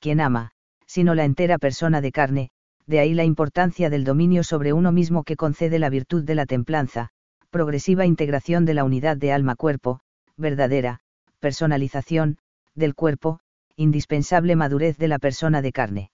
quien 0.00 0.20
ama, 0.20 0.50
sino 0.86 1.14
la 1.14 1.24
entera 1.24 1.58
persona 1.58 2.00
de 2.00 2.12
carne, 2.12 2.50
de 2.86 3.00
ahí 3.00 3.14
la 3.14 3.24
importancia 3.24 3.90
del 3.90 4.04
dominio 4.04 4.42
sobre 4.44 4.72
uno 4.72 4.92
mismo 4.92 5.24
que 5.24 5.36
concede 5.36 5.78
la 5.78 5.90
virtud 5.90 6.24
de 6.24 6.34
la 6.34 6.46
templanza, 6.46 7.10
progresiva 7.50 8.04
integración 8.04 8.64
de 8.64 8.74
la 8.74 8.84
unidad 8.84 9.16
de 9.16 9.32
alma-cuerpo, 9.32 10.00
verdadera, 10.36 11.00
personalización, 11.40 12.38
del 12.74 12.94
cuerpo, 12.94 13.40
indispensable 13.76 14.56
madurez 14.56 14.98
de 14.98 15.08
la 15.08 15.18
persona 15.18 15.62
de 15.62 15.72
carne. 15.72 16.10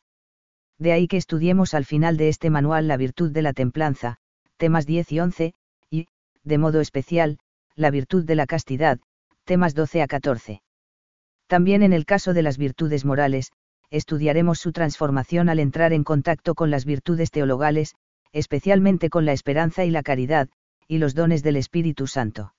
De 0.79 0.93
ahí 0.93 1.09
que 1.09 1.17
estudiemos 1.17 1.75
al 1.75 1.85
final 1.85 2.17
de 2.17 2.29
este 2.29 2.51
manual 2.51 2.89
la 2.89 2.97
virtud 2.97 3.31
de 3.31 3.43
la 3.43 3.53
templanza, 3.53 4.17
temas 4.57 4.87
10 4.87 5.13
y 5.13 5.21
11, 5.21 5.45
y, 5.45 5.53
de 6.45 6.59
modo 6.59 6.81
especial, 6.81 7.39
la 7.77 7.91
virtud 7.91 8.25
de 8.25 8.35
la 8.35 8.47
castidad, 8.47 8.99
temas 9.45 9.75
12 9.75 10.03
a 10.03 10.07
14. 10.07 10.63
También 11.47 11.83
en 11.83 11.93
el 11.93 12.05
caso 12.05 12.33
de 12.35 12.43
las 12.43 12.59
virtudes 12.59 13.05
morales, 13.05 13.53
estudiaremos 13.91 14.59
su 14.59 14.73
transformación 14.73 15.49
al 15.49 15.59
entrar 15.59 15.93
en 15.93 16.05
contacto 16.05 16.55
con 16.55 16.71
las 16.71 16.85
virtudes 16.85 17.31
teologales, 17.31 17.95
especialmente 18.33 19.11
con 19.11 19.25
la 19.25 19.33
esperanza 19.33 19.85
y 19.85 19.91
la 19.91 20.03
caridad, 20.03 20.49
y 20.87 20.99
los 20.99 21.15
dones 21.15 21.43
del 21.43 21.57
Espíritu 21.57 22.07
Santo. 22.07 22.55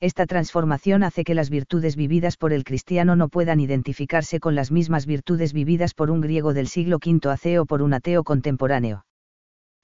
Esta 0.00 0.26
transformación 0.26 1.02
hace 1.02 1.24
que 1.24 1.34
las 1.34 1.50
virtudes 1.50 1.96
vividas 1.96 2.36
por 2.36 2.52
el 2.52 2.64
cristiano 2.64 3.16
no 3.16 3.28
puedan 3.28 3.60
identificarse 3.60 4.38
con 4.38 4.54
las 4.54 4.70
mismas 4.70 5.06
virtudes 5.06 5.52
vividas 5.52 5.94
por 5.94 6.10
un 6.10 6.20
griego 6.20 6.52
del 6.52 6.68
siglo 6.68 6.98
V 7.04 7.30
AC 7.30 7.60
o 7.60 7.66
por 7.66 7.80
un 7.80 7.94
ateo 7.94 8.22
contemporáneo. 8.22 9.06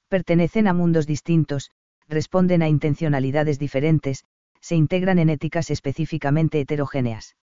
Pertenecen 0.08 0.66
a 0.66 0.74
mundos 0.74 1.06
distintos, 1.06 1.70
responden 2.10 2.62
a 2.62 2.68
intencionalidades 2.68 3.58
diferentes, 3.58 4.24
se 4.60 4.76
integran 4.76 5.18
en 5.18 5.30
éticas 5.30 5.70
específicamente 5.70 6.60
heterogéneas. 6.60 7.36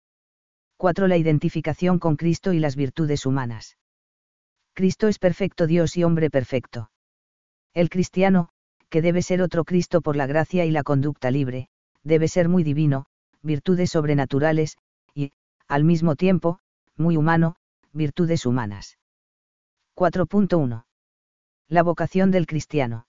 4. 0.77 1.07
La 1.07 1.17
identificación 1.17 1.99
con 1.99 2.17
Cristo 2.17 2.51
y 2.51 2.59
las 2.59 2.75
virtudes 2.75 3.25
humanas. 3.25 3.77
Cristo 4.73 5.07
es 5.07 5.19
perfecto 5.19 5.67
Dios 5.67 5.95
y 5.95 6.03
hombre 6.03 6.29
perfecto. 6.29 6.91
El 7.73 7.89
cristiano, 7.89 8.49
que 8.89 9.01
debe 9.01 9.21
ser 9.21 9.41
otro 9.41 9.63
Cristo 9.63 10.01
por 10.01 10.17
la 10.17 10.27
gracia 10.27 10.65
y 10.65 10.71
la 10.71 10.83
conducta 10.83 11.31
libre, 11.31 11.69
debe 12.03 12.27
ser 12.27 12.49
muy 12.49 12.63
divino, 12.63 13.05
virtudes 13.41 13.91
sobrenaturales, 13.91 14.77
y, 15.13 15.31
al 15.67 15.85
mismo 15.85 16.15
tiempo, 16.15 16.59
muy 16.97 17.15
humano, 17.15 17.55
virtudes 17.93 18.45
humanas. 18.45 18.97
4.1. 19.95 20.85
La 21.69 21.83
vocación 21.83 22.31
del 22.31 22.47
cristiano. 22.47 23.07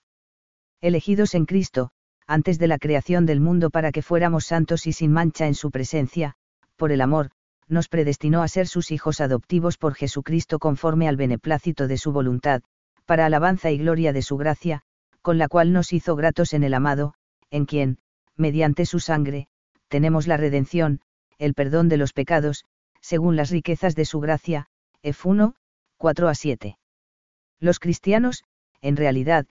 Elegidos 0.81 1.33
en 1.33 1.45
Cristo, 1.45 1.89
antes 2.27 2.59
de 2.59 2.67
la 2.67 2.77
creación 2.77 3.25
del 3.25 3.39
mundo 3.39 3.71
para 3.71 3.91
que 3.91 4.03
fuéramos 4.03 4.45
santos 4.45 4.85
y 4.85 4.93
sin 4.93 5.11
mancha 5.11 5.47
en 5.47 5.55
su 5.55 5.71
presencia, 5.71 6.35
por 6.75 6.91
el 6.91 7.01
amor, 7.01 7.31
nos 7.67 7.87
predestinó 7.87 8.43
a 8.43 8.47
ser 8.47 8.67
sus 8.67 8.91
hijos 8.91 9.19
adoptivos 9.19 9.77
por 9.77 9.95
Jesucristo 9.95 10.59
conforme 10.59 11.07
al 11.07 11.17
beneplácito 11.17 11.87
de 11.87 11.97
su 11.97 12.11
voluntad, 12.11 12.61
para 13.05 13.25
alabanza 13.25 13.71
y 13.71 13.79
gloria 13.79 14.13
de 14.13 14.21
su 14.21 14.37
gracia, 14.37 14.83
con 15.21 15.37
la 15.37 15.47
cual 15.47 15.73
nos 15.73 15.93
hizo 15.93 16.15
gratos 16.15 16.53
en 16.53 16.63
el 16.63 16.73
amado, 16.73 17.15
en 17.49 17.65
quien, 17.65 17.97
mediante 18.35 18.85
su 18.85 18.99
sangre, 18.99 19.47
tenemos 19.87 20.27
la 20.27 20.37
redención, 20.37 21.01
el 21.39 21.53
perdón 21.53 21.89
de 21.89 21.97
los 21.97 22.13
pecados, 22.13 22.65
según 23.01 23.35
las 23.35 23.49
riquezas 23.49 23.95
de 23.95 24.05
su 24.05 24.19
gracia, 24.19 24.67
F1, 25.01 25.55
4 25.97 26.27
a 26.27 26.35
7. 26.35 26.77
Los 27.59 27.79
cristianos, 27.79 28.43
en 28.81 28.95
realidad, 28.95 29.47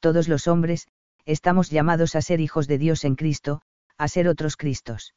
todos 0.00 0.28
los 0.28 0.48
hombres, 0.48 0.88
estamos 1.24 1.70
llamados 1.70 2.16
a 2.16 2.22
ser 2.22 2.40
hijos 2.40 2.68
de 2.68 2.78
Dios 2.78 3.04
en 3.04 3.16
Cristo, 3.16 3.62
a 3.98 4.08
ser 4.08 4.28
otros 4.28 4.56
Cristos. 4.56 5.14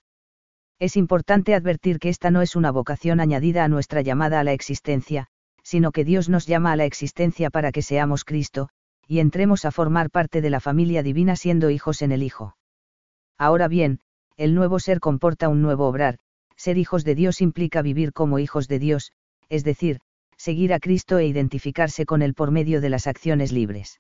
Es 0.80 0.96
importante 0.96 1.54
advertir 1.54 2.00
que 2.00 2.10
esta 2.10 2.32
no 2.32 2.42
es 2.42 2.56
una 2.56 2.72
vocación 2.72 3.20
añadida 3.20 3.64
a 3.64 3.68
nuestra 3.68 4.02
llamada 4.02 4.40
a 4.40 4.44
la 4.44 4.54
existencia, 4.54 5.28
sino 5.62 5.92
que 5.92 6.06
Dios 6.06 6.30
nos 6.30 6.48
llama 6.48 6.72
a 6.72 6.76
la 6.76 6.86
existencia 6.86 7.50
para 7.50 7.72
que 7.72 7.82
seamos 7.82 8.24
Cristo, 8.24 8.70
y 9.08 9.20
entremos 9.20 9.66
a 9.66 9.72
formar 9.72 10.10
parte 10.10 10.42
de 10.42 10.50
la 10.50 10.60
familia 10.60 11.04
divina 11.04 11.36
siendo 11.36 11.70
hijos 11.70 12.02
en 12.02 12.12
el 12.12 12.24
Hijo. 12.24 12.56
Ahora 13.38 13.68
bien, 13.68 14.00
el 14.38 14.56
nuevo 14.56 14.80
ser 14.80 15.00
comporta 15.00 15.50
un 15.50 15.62
nuevo 15.62 15.88
obrar, 15.88 16.18
ser 16.56 16.78
hijos 16.78 17.04
de 17.04 17.16
Dios 17.16 17.42
implica 17.42 17.82
vivir 17.82 18.14
como 18.14 18.40
hijos 18.40 18.68
de 18.68 18.80
Dios, 18.80 19.12
es 19.50 19.64
decir, 19.64 20.00
seguir 20.38 20.74
a 20.74 20.80
Cristo 20.80 21.18
e 21.18 21.26
identificarse 21.26 22.06
con 22.06 22.22
Él 22.22 22.34
por 22.34 22.52
medio 22.52 22.82
de 22.82 22.90
las 22.90 23.08
acciones 23.08 23.52
libres. 23.52 24.00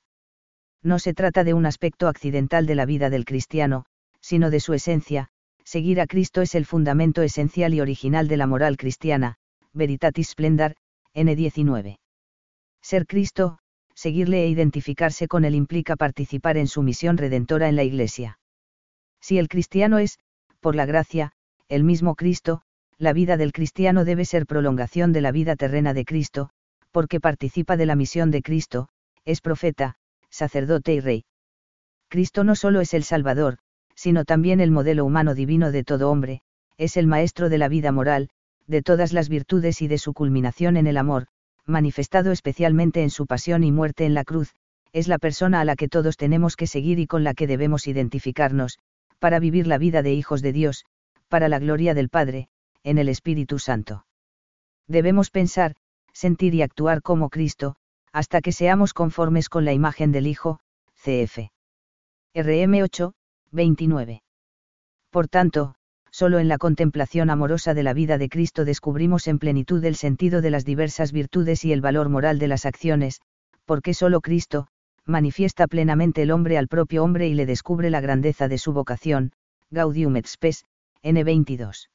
No 0.81 0.99
se 0.99 1.13
trata 1.13 1.43
de 1.43 1.53
un 1.53 1.65
aspecto 1.65 2.07
accidental 2.07 2.65
de 2.65 2.75
la 2.75 2.85
vida 2.85 3.09
del 3.09 3.25
cristiano, 3.25 3.85
sino 4.21 4.49
de 4.49 4.59
su 4.59 4.73
esencia, 4.73 5.29
seguir 5.63 5.99
a 6.01 6.07
Cristo 6.07 6.41
es 6.41 6.55
el 6.55 6.65
fundamento 6.65 7.21
esencial 7.21 7.73
y 7.73 7.81
original 7.81 8.27
de 8.27 8.37
la 8.37 8.47
moral 8.47 8.77
cristiana, 8.77 9.35
Veritatis 9.73 10.29
Splendor, 10.29 10.75
N19. 11.13 11.99
Ser 12.81 13.05
Cristo, 13.05 13.59
seguirle 13.93 14.43
e 14.43 14.47
identificarse 14.47 15.27
con 15.27 15.43
Él 15.43 15.55
implica 15.55 15.97
participar 15.97 16.57
en 16.57 16.67
su 16.67 16.81
misión 16.81 17.17
redentora 17.17 17.67
en 17.67 17.75
la 17.75 17.83
Iglesia. 17.83 18.39
Si 19.19 19.37
el 19.37 19.49
cristiano 19.49 19.99
es, 19.99 20.17
por 20.61 20.75
la 20.75 20.85
gracia, 20.85 21.33
el 21.67 21.83
mismo 21.83 22.15
Cristo, 22.15 22.61
la 22.97 23.13
vida 23.13 23.37
del 23.37 23.51
cristiano 23.51 24.05
debe 24.05 24.25
ser 24.25 24.45
prolongación 24.45 25.11
de 25.11 25.21
la 25.21 25.31
vida 25.31 25.55
terrena 25.55 25.93
de 25.93 26.05
Cristo, 26.05 26.49
porque 26.91 27.19
participa 27.19 27.77
de 27.77 27.85
la 27.85 27.95
misión 27.95 28.31
de 28.31 28.41
Cristo, 28.41 28.89
es 29.25 29.41
profeta, 29.41 29.97
sacerdote 30.29 30.93
y 30.93 30.99
rey. 30.99 31.25
Cristo 32.09 32.43
no 32.43 32.55
solo 32.55 32.81
es 32.81 32.93
el 32.93 33.03
Salvador, 33.03 33.57
sino 33.95 34.25
también 34.25 34.61
el 34.61 34.71
modelo 34.71 35.05
humano 35.05 35.35
divino 35.35 35.71
de 35.71 35.83
todo 35.83 36.09
hombre, 36.09 36.41
es 36.77 36.97
el 36.97 37.07
maestro 37.07 37.49
de 37.49 37.57
la 37.57 37.67
vida 37.67 37.91
moral, 37.91 38.29
de 38.65 38.81
todas 38.81 39.13
las 39.13 39.29
virtudes 39.29 39.81
y 39.81 39.87
de 39.87 39.97
su 39.97 40.13
culminación 40.13 40.77
en 40.77 40.87
el 40.87 40.97
amor, 40.97 41.27
manifestado 41.65 42.31
especialmente 42.31 43.03
en 43.03 43.09
su 43.09 43.27
pasión 43.27 43.63
y 43.63 43.71
muerte 43.71 44.05
en 44.05 44.13
la 44.13 44.23
cruz, 44.23 44.53
es 44.93 45.07
la 45.07 45.19
persona 45.19 45.61
a 45.61 45.65
la 45.65 45.75
que 45.75 45.87
todos 45.87 46.17
tenemos 46.17 46.55
que 46.55 46.67
seguir 46.67 46.99
y 46.99 47.07
con 47.07 47.23
la 47.23 47.33
que 47.33 47.47
debemos 47.47 47.87
identificarnos, 47.87 48.79
para 49.19 49.39
vivir 49.39 49.67
la 49.67 49.77
vida 49.77 50.01
de 50.01 50.13
hijos 50.13 50.41
de 50.41 50.53
Dios, 50.53 50.85
para 51.27 51.49
la 51.49 51.59
gloria 51.59 51.93
del 51.93 52.09
Padre, 52.09 52.47
en 52.83 52.97
el 52.97 53.09
Espíritu 53.09 53.59
Santo. 53.59 54.05
Debemos 54.87 55.29
pensar, 55.29 55.75
sentir 56.13 56.55
y 56.55 56.61
actuar 56.61 57.01
como 57.01 57.29
Cristo, 57.29 57.75
hasta 58.11 58.41
que 58.41 58.51
seamos 58.51 58.93
conformes 58.93 59.49
con 59.49 59.65
la 59.65 59.73
imagen 59.73 60.11
del 60.11 60.27
Hijo, 60.27 60.59
cf. 60.95 61.49
RM 62.35 62.81
8, 62.83 63.13
29. 63.51 64.21
Por 65.09 65.27
tanto, 65.27 65.75
solo 66.11 66.39
en 66.39 66.47
la 66.47 66.57
contemplación 66.57 67.29
amorosa 67.29 67.73
de 67.73 67.83
la 67.83 67.93
vida 67.93 68.17
de 68.17 68.29
Cristo 68.29 68.65
descubrimos 68.65 69.27
en 69.27 69.39
plenitud 69.39 69.83
el 69.83 69.95
sentido 69.95 70.41
de 70.41 70.51
las 70.51 70.65
diversas 70.65 71.11
virtudes 71.11 71.65
y 71.65 71.71
el 71.71 71.81
valor 71.81 72.09
moral 72.09 72.39
de 72.39 72.47
las 72.47 72.65
acciones, 72.65 73.21
porque 73.65 73.93
solo 73.93 74.21
Cristo, 74.21 74.67
manifiesta 75.05 75.67
plenamente 75.67 76.21
el 76.21 76.31
hombre 76.31 76.57
al 76.57 76.67
propio 76.67 77.03
hombre 77.03 77.27
y 77.27 77.33
le 77.33 77.45
descubre 77.45 77.89
la 77.89 78.01
grandeza 78.01 78.47
de 78.47 78.57
su 78.57 78.73
vocación, 78.73 79.31
Gaudium 79.71 80.15
et 80.17 80.27
Spes, 80.27 80.65
N22. 81.03 81.89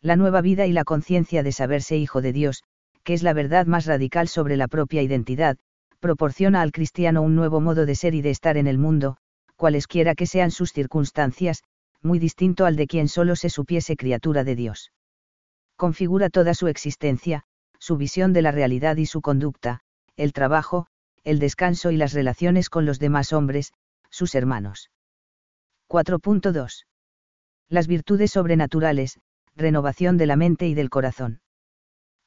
La 0.00 0.16
nueva 0.16 0.40
vida 0.40 0.66
y 0.66 0.72
la 0.72 0.84
conciencia 0.84 1.42
de 1.42 1.52
saberse 1.52 1.96
hijo 1.96 2.22
de 2.22 2.32
Dios, 2.32 2.62
que 3.08 3.14
es 3.14 3.22
la 3.22 3.32
verdad 3.32 3.64
más 3.64 3.86
radical 3.86 4.28
sobre 4.28 4.58
la 4.58 4.68
propia 4.68 5.00
identidad, 5.00 5.56
proporciona 5.98 6.60
al 6.60 6.72
cristiano 6.72 7.22
un 7.22 7.34
nuevo 7.34 7.58
modo 7.58 7.86
de 7.86 7.94
ser 7.94 8.14
y 8.14 8.20
de 8.20 8.28
estar 8.28 8.58
en 8.58 8.66
el 8.66 8.76
mundo, 8.76 9.16
cualesquiera 9.56 10.14
que 10.14 10.26
sean 10.26 10.50
sus 10.50 10.74
circunstancias, 10.74 11.62
muy 12.02 12.18
distinto 12.18 12.66
al 12.66 12.76
de 12.76 12.86
quien 12.86 13.08
solo 13.08 13.34
se 13.34 13.48
supiese 13.48 13.96
criatura 13.96 14.44
de 14.44 14.56
Dios. 14.56 14.92
Configura 15.74 16.28
toda 16.28 16.52
su 16.52 16.66
existencia, 16.66 17.44
su 17.78 17.96
visión 17.96 18.34
de 18.34 18.42
la 18.42 18.52
realidad 18.52 18.98
y 18.98 19.06
su 19.06 19.22
conducta, 19.22 19.80
el 20.18 20.34
trabajo, 20.34 20.86
el 21.24 21.38
descanso 21.38 21.90
y 21.90 21.96
las 21.96 22.12
relaciones 22.12 22.68
con 22.68 22.84
los 22.84 22.98
demás 22.98 23.32
hombres, 23.32 23.72
sus 24.10 24.34
hermanos. 24.34 24.90
4.2. 25.88 26.84
Las 27.70 27.86
virtudes 27.86 28.32
sobrenaturales, 28.32 29.18
renovación 29.56 30.18
de 30.18 30.26
la 30.26 30.36
mente 30.36 30.68
y 30.68 30.74
del 30.74 30.90
corazón. 30.90 31.40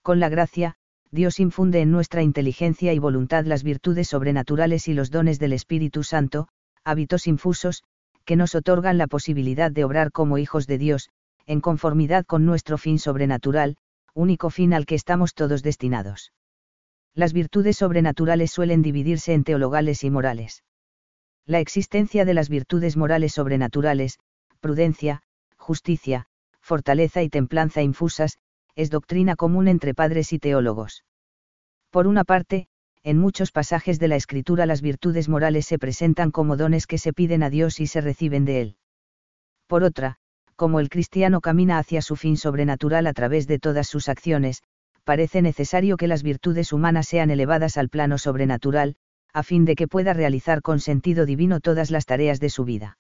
Con 0.02 0.20
la 0.20 0.30
gracia, 0.30 0.76
Dios 1.12 1.40
infunde 1.40 1.82
en 1.82 1.92
nuestra 1.92 2.24
inteligencia 2.24 2.94
y 2.94 3.00
voluntad 3.00 3.46
las 3.46 3.64
virtudes 3.64 4.08
sobrenaturales 4.08 4.88
y 4.88 4.94
los 4.94 5.12
dones 5.12 5.40
del 5.40 5.54
Espíritu 5.54 6.04
Santo, 6.04 6.48
hábitos 6.84 7.28
infusos, 7.28 7.84
que 8.26 8.36
nos 8.36 8.56
otorgan 8.56 8.98
la 8.98 9.08
posibilidad 9.08 9.72
de 9.72 9.84
obrar 9.84 10.12
como 10.12 10.38
hijos 10.38 10.68
de 10.68 10.78
Dios, 10.78 11.10
en 11.46 11.62
conformidad 11.62 12.26
con 12.26 12.46
nuestro 12.46 12.78
fin 12.78 12.98
sobrenatural, 12.98 13.78
único 14.14 14.50
fin 14.50 14.74
al 14.74 14.86
que 14.86 14.96
estamos 14.96 15.34
todos 15.34 15.64
destinados. 15.64 16.32
Las 17.14 17.34
virtudes 17.34 17.78
sobrenaturales 17.78 18.52
suelen 18.52 18.82
dividirse 18.82 19.34
en 19.34 19.44
teologales 19.44 20.04
y 20.04 20.10
morales. 20.10 20.64
La 21.46 21.60
existencia 21.60 22.24
de 22.24 22.34
las 22.34 22.50
virtudes 22.50 22.96
morales 22.96 23.34
sobrenaturales, 23.34 24.18
prudencia, 24.62 25.22
justicia, 25.58 26.28
fortaleza 26.62 27.22
y 27.22 27.30
templanza 27.30 27.82
infusas, 27.82 28.38
es 28.76 28.90
doctrina 28.90 29.36
común 29.36 29.68
entre 29.68 29.94
padres 29.94 30.34
y 30.34 30.40
teólogos. 30.40 31.04
Por 31.90 32.08
una 32.08 32.24
parte, 32.24 32.68
en 33.04 33.18
muchos 33.18 33.52
pasajes 33.52 34.00
de 34.00 34.08
la 34.08 34.16
Escritura 34.16 34.66
las 34.66 34.82
virtudes 34.82 35.28
morales 35.28 35.66
se 35.66 35.80
presentan 35.80 36.32
como 36.32 36.56
dones 36.56 36.88
que 36.88 36.98
se 36.98 37.14
piden 37.14 37.44
a 37.44 37.50
Dios 37.50 37.80
y 37.80 37.88
se 37.88 38.02
reciben 38.02 38.46
de 38.46 38.62
Él. 38.62 38.76
Por 39.68 39.84
otra, 39.84 40.18
como 40.56 40.80
el 40.80 40.90
cristiano 40.90 41.42
camina 41.42 41.80
hacia 41.80 42.02
su 42.02 42.16
fin 42.16 42.38
sobrenatural 42.38 43.08
a 43.08 43.14
través 43.14 43.48
de 43.48 43.58
todas 43.58 43.88
sus 43.88 44.10
acciones, 44.10 44.62
parece 45.04 45.42
necesario 45.42 45.98
que 45.98 46.08
las 46.08 46.22
virtudes 46.22 46.72
humanas 46.72 47.08
sean 47.08 47.32
elevadas 47.32 47.78
al 47.78 47.90
plano 47.90 48.18
sobrenatural, 48.18 48.96
a 49.34 49.44
fin 49.44 49.66
de 49.66 49.76
que 49.76 49.88
pueda 49.88 50.14
realizar 50.14 50.62
con 50.62 50.80
sentido 50.80 51.26
divino 51.26 51.60
todas 51.60 51.90
las 51.90 52.06
tareas 52.06 52.40
de 52.40 52.50
su 52.50 52.66
vida. 52.66 53.00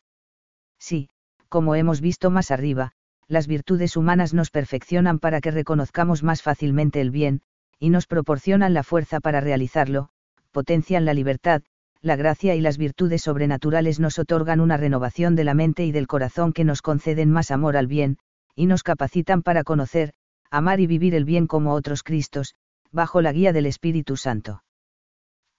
Sí, 0.80 1.10
como 1.50 1.76
hemos 1.76 2.02
visto 2.02 2.32
más 2.32 2.50
arriba, 2.50 2.94
las 3.32 3.48
virtudes 3.48 3.96
humanas 3.96 4.34
nos 4.34 4.52
perfeccionan 4.52 5.17
para 5.17 5.39
que 5.39 5.52
reconozcamos 5.52 6.22
más 6.22 6.41
fácilmente 6.41 7.00
el 7.00 7.12
bien, 7.12 7.39
y 7.80 7.89
nos 7.89 8.06
proporcionan 8.06 8.74
la 8.74 8.84
fuerza 8.84 9.22
para 9.22 9.39
realizarlo, 9.39 10.10
potencian 10.52 11.06
la 11.06 11.13
libertad, 11.13 11.62
la 12.02 12.17
gracia 12.17 12.56
y 12.56 12.62
las 12.62 12.78
virtudes 12.78 13.22
sobrenaturales 13.22 14.02
nos 14.02 14.20
otorgan 14.20 14.60
una 14.60 14.76
renovación 14.76 15.38
de 15.38 15.46
la 15.46 15.54
mente 15.54 15.86
y 15.86 15.94
del 15.94 16.08
corazón 16.08 16.52
que 16.52 16.65
nos 16.65 16.82
conceden 16.82 17.32
más 17.32 17.52
amor 17.52 17.78
al 17.78 17.88
bien, 17.88 18.17
y 18.54 18.65
nos 18.65 18.84
capacitan 18.84 19.44
para 19.44 19.63
conocer, 19.63 20.12
amar 20.50 20.82
y 20.82 20.88
vivir 20.88 21.15
el 21.15 21.24
bien 21.24 21.48
como 21.48 21.74
otros 21.74 22.04
Cristos, 22.04 22.56
bajo 22.91 23.22
la 23.22 23.32
guía 23.32 23.54
del 23.54 23.65
Espíritu 23.65 24.17
Santo. 24.17 24.62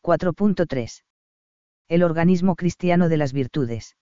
4.3. 0.02 1.04
El 1.88 2.02
organismo 2.02 2.54
cristiano 2.54 3.08
de 3.08 3.16
las 3.16 3.32
virtudes. 3.32 3.96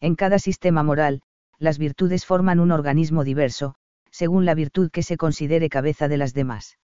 En 0.00 0.14
cada 0.14 0.38
sistema 0.38 0.84
moral, 0.84 1.22
las 1.58 1.78
virtudes 1.78 2.26
forman 2.26 2.60
un 2.60 2.72
organismo 2.72 3.24
diverso, 3.24 3.74
según 4.10 4.44
la 4.44 4.54
virtud 4.54 4.90
que 4.90 5.02
se 5.02 5.16
considere 5.16 5.68
cabeza 5.68 6.08
de 6.08 6.16
las 6.16 6.34
demás. 6.34 6.78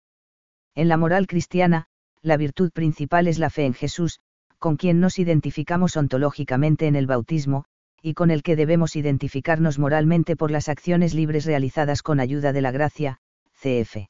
En 0.75 0.87
la 0.87 0.97
moral 0.97 1.27
cristiana, 1.27 1.87
la 2.21 2.37
virtud 2.37 2.71
principal 2.71 3.27
es 3.27 3.39
la 3.39 3.49
fe 3.49 3.65
en 3.65 3.73
Jesús, 3.73 4.19
con 4.57 4.75
quien 4.75 4.99
nos 4.99 5.19
identificamos 5.19 5.95
ontológicamente 5.95 6.87
en 6.87 6.95
el 6.95 7.07
bautismo, 7.07 7.65
y 8.01 8.13
con 8.13 8.31
el 8.31 8.43
que 8.43 8.55
debemos 8.55 8.95
identificarnos 8.95 9.79
moralmente 9.79 10.35
por 10.35 10.51
las 10.51 10.69
acciones 10.69 11.13
libres 11.13 11.45
realizadas 11.45 12.01
con 12.01 12.19
ayuda 12.19 12.53
de 12.53 12.61
la 12.61 12.71
gracia, 12.71 13.19
cf. 13.61 14.07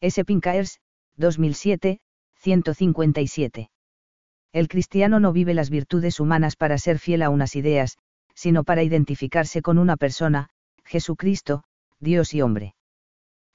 S. 0.00 0.24
Pincaers, 0.24 0.80
2007, 1.16 2.00
157. 2.36 3.70
El 4.52 4.68
cristiano 4.68 5.20
no 5.20 5.32
vive 5.32 5.54
las 5.54 5.70
virtudes 5.70 6.20
humanas 6.20 6.56
para 6.56 6.78
ser 6.78 6.98
fiel 6.98 7.22
a 7.22 7.30
unas 7.30 7.56
ideas, 7.56 7.98
sino 8.38 8.62
para 8.62 8.84
identificarse 8.84 9.62
con 9.62 9.78
una 9.78 9.96
persona, 9.96 10.48
Jesucristo, 10.84 11.64
Dios 11.98 12.34
y 12.34 12.40
hombre. 12.40 12.76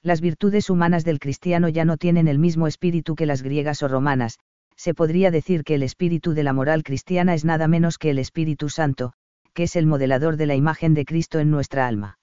Las 0.02 0.20
virtudes 0.20 0.68
humanas 0.68 1.06
del 1.06 1.20
cristiano 1.20 1.70
ya 1.70 1.86
no 1.86 1.96
tienen 1.96 2.28
el 2.28 2.38
mismo 2.38 2.66
espíritu 2.66 3.14
que 3.14 3.24
las 3.24 3.42
griegas 3.42 3.82
o 3.82 3.88
romanas, 3.88 4.38
se 4.76 4.92
podría 4.92 5.30
decir 5.30 5.64
que 5.64 5.76
el 5.76 5.82
espíritu 5.82 6.34
de 6.34 6.42
la 6.42 6.52
moral 6.52 6.82
cristiana 6.82 7.32
es 7.32 7.46
nada 7.46 7.66
menos 7.66 7.96
que 7.96 8.10
el 8.10 8.18
Espíritu 8.18 8.68
Santo, 8.68 9.14
que 9.54 9.62
es 9.62 9.76
el 9.76 9.86
modelador 9.86 10.36
de 10.36 10.44
la 10.44 10.54
imagen 10.54 10.92
de 10.92 11.06
Cristo 11.06 11.38
en 11.38 11.50
nuestra 11.50 11.86
alma. 11.86 12.18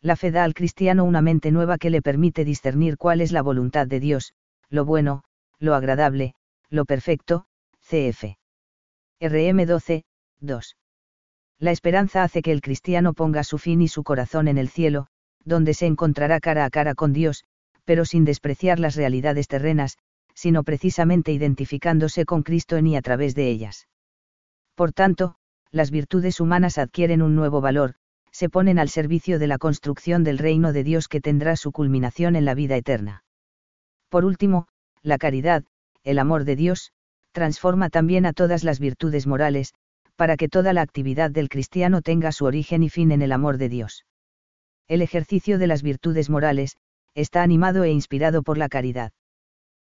La 0.00 0.16
fe 0.16 0.32
da 0.32 0.42
al 0.42 0.54
cristiano 0.54 1.04
una 1.04 1.22
mente 1.22 1.52
nueva 1.52 1.78
que 1.78 1.90
le 1.90 2.02
permite 2.02 2.44
discernir 2.44 2.96
cuál 2.96 3.20
es 3.20 3.30
la 3.30 3.42
voluntad 3.42 3.86
de 3.86 4.00
Dios, 4.00 4.32
lo 4.70 4.84
bueno, 4.84 5.22
lo 5.60 5.76
agradable, 5.76 6.34
lo 6.68 6.84
perfecto, 6.84 7.46
cf. 7.78 8.38
RM 9.20 9.66
12, 9.66 10.02
2 10.40 10.76
la 11.58 11.70
esperanza 11.70 12.22
hace 12.22 12.42
que 12.42 12.52
el 12.52 12.60
cristiano 12.60 13.14
ponga 13.14 13.42
su 13.42 13.58
fin 13.58 13.80
y 13.80 13.88
su 13.88 14.02
corazón 14.04 14.48
en 14.48 14.58
el 14.58 14.68
cielo, 14.68 15.06
donde 15.44 15.74
se 15.74 15.86
encontrará 15.86 16.40
cara 16.40 16.64
a 16.64 16.70
cara 16.70 16.94
con 16.94 17.12
Dios, 17.12 17.44
pero 17.84 18.04
sin 18.04 18.24
despreciar 18.24 18.78
las 18.78 18.96
realidades 18.96 19.48
terrenas, 19.48 19.96
sino 20.34 20.64
precisamente 20.64 21.32
identificándose 21.32 22.26
con 22.26 22.42
Cristo 22.42 22.76
en 22.76 22.88
y 22.88 22.96
a 22.96 23.02
través 23.02 23.34
de 23.34 23.48
ellas. 23.48 23.88
Por 24.74 24.92
tanto, 24.92 25.36
las 25.70 25.90
virtudes 25.90 26.40
humanas 26.40 26.76
adquieren 26.76 27.22
un 27.22 27.34
nuevo 27.34 27.60
valor, 27.60 27.94
se 28.30 28.50
ponen 28.50 28.78
al 28.78 28.90
servicio 28.90 29.38
de 29.38 29.46
la 29.46 29.56
construcción 29.56 30.24
del 30.24 30.36
reino 30.36 30.74
de 30.74 30.84
Dios 30.84 31.08
que 31.08 31.22
tendrá 31.22 31.56
su 31.56 31.72
culminación 31.72 32.36
en 32.36 32.44
la 32.44 32.54
vida 32.54 32.76
eterna. 32.76 33.24
Por 34.10 34.26
último, 34.26 34.68
la 35.02 35.16
caridad, 35.16 35.64
el 36.04 36.18
amor 36.18 36.44
de 36.44 36.56
Dios, 36.56 36.92
transforma 37.32 37.88
también 37.88 38.26
a 38.26 38.34
todas 38.34 38.62
las 38.62 38.78
virtudes 38.78 39.26
morales, 39.26 39.72
para 40.16 40.36
que 40.36 40.48
toda 40.48 40.72
la 40.72 40.82
actividad 40.82 41.30
del 41.30 41.48
cristiano 41.48 42.02
tenga 42.02 42.32
su 42.32 42.44
origen 42.44 42.82
y 42.82 42.88
fin 42.88 43.12
en 43.12 43.22
el 43.22 43.32
amor 43.32 43.58
de 43.58 43.68
Dios. 43.68 44.04
El 44.88 45.02
ejercicio 45.02 45.58
de 45.58 45.66
las 45.66 45.82
virtudes 45.82 46.30
morales, 46.30 46.76
está 47.14 47.42
animado 47.42 47.84
e 47.84 47.90
inspirado 47.90 48.42
por 48.42 48.58
la 48.58 48.68
caridad. 48.68 49.12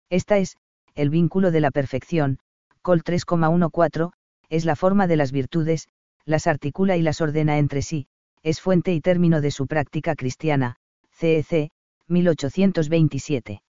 Esta 0.09 0.37
es, 0.37 0.57
el 0.95 1.09
vínculo 1.09 1.51
de 1.51 1.61
la 1.61 1.71
perfección, 1.71 2.39
Col 2.81 3.03
3,14, 3.03 4.11
es 4.49 4.65
la 4.65 4.75
forma 4.75 5.07
de 5.07 5.15
las 5.15 5.31
virtudes, 5.31 5.87
las 6.25 6.47
articula 6.47 6.97
y 6.97 7.01
las 7.01 7.21
ordena 7.21 7.57
entre 7.57 7.81
sí, 7.81 8.07
es 8.43 8.61
fuente 8.61 8.93
y 8.93 9.01
término 9.01 9.41
de 9.41 9.51
su 9.51 9.67
práctica 9.67 10.15
cristiana, 10.15 10.77
CEC, 11.11 11.71
1827. 12.07 13.61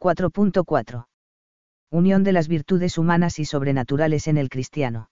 4.4. 0.00 1.06
Unión 1.90 2.22
de 2.22 2.32
las 2.32 2.48
virtudes 2.48 2.98
humanas 2.98 3.38
y 3.38 3.44
sobrenaturales 3.44 4.28
en 4.28 4.36
el 4.36 4.48
cristiano. 4.48 5.08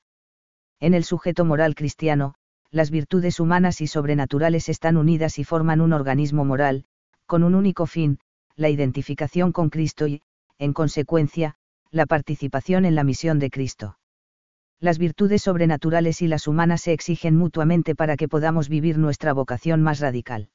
En 0.80 0.94
el 0.94 1.04
sujeto 1.04 1.44
moral 1.44 1.74
cristiano, 1.74 2.34
las 2.70 2.90
virtudes 2.90 3.40
humanas 3.40 3.80
y 3.80 3.86
sobrenaturales 3.86 4.68
están 4.68 4.96
unidas 4.96 5.38
y 5.38 5.44
forman 5.44 5.80
un 5.80 5.92
organismo 5.92 6.44
moral, 6.44 6.84
con 7.26 7.42
un 7.44 7.54
único 7.54 7.86
fin, 7.86 8.18
la 8.56 8.68
identificación 8.68 9.52
con 9.52 9.70
Cristo 9.70 10.06
y, 10.06 10.22
en 10.58 10.72
consecuencia, 10.72 11.56
la 11.90 12.06
participación 12.06 12.84
en 12.84 12.94
la 12.94 13.04
misión 13.04 13.38
de 13.38 13.50
Cristo. 13.50 13.98
Las 14.78 14.98
virtudes 14.98 15.42
sobrenaturales 15.42 16.20
y 16.20 16.28
las 16.28 16.46
humanas 16.46 16.82
se 16.82 16.92
exigen 16.92 17.36
mutuamente 17.36 17.94
para 17.94 18.16
que 18.16 18.28
podamos 18.28 18.68
vivir 18.68 18.98
nuestra 18.98 19.32
vocación 19.32 19.82
más 19.82 20.00
radical. 20.00 20.50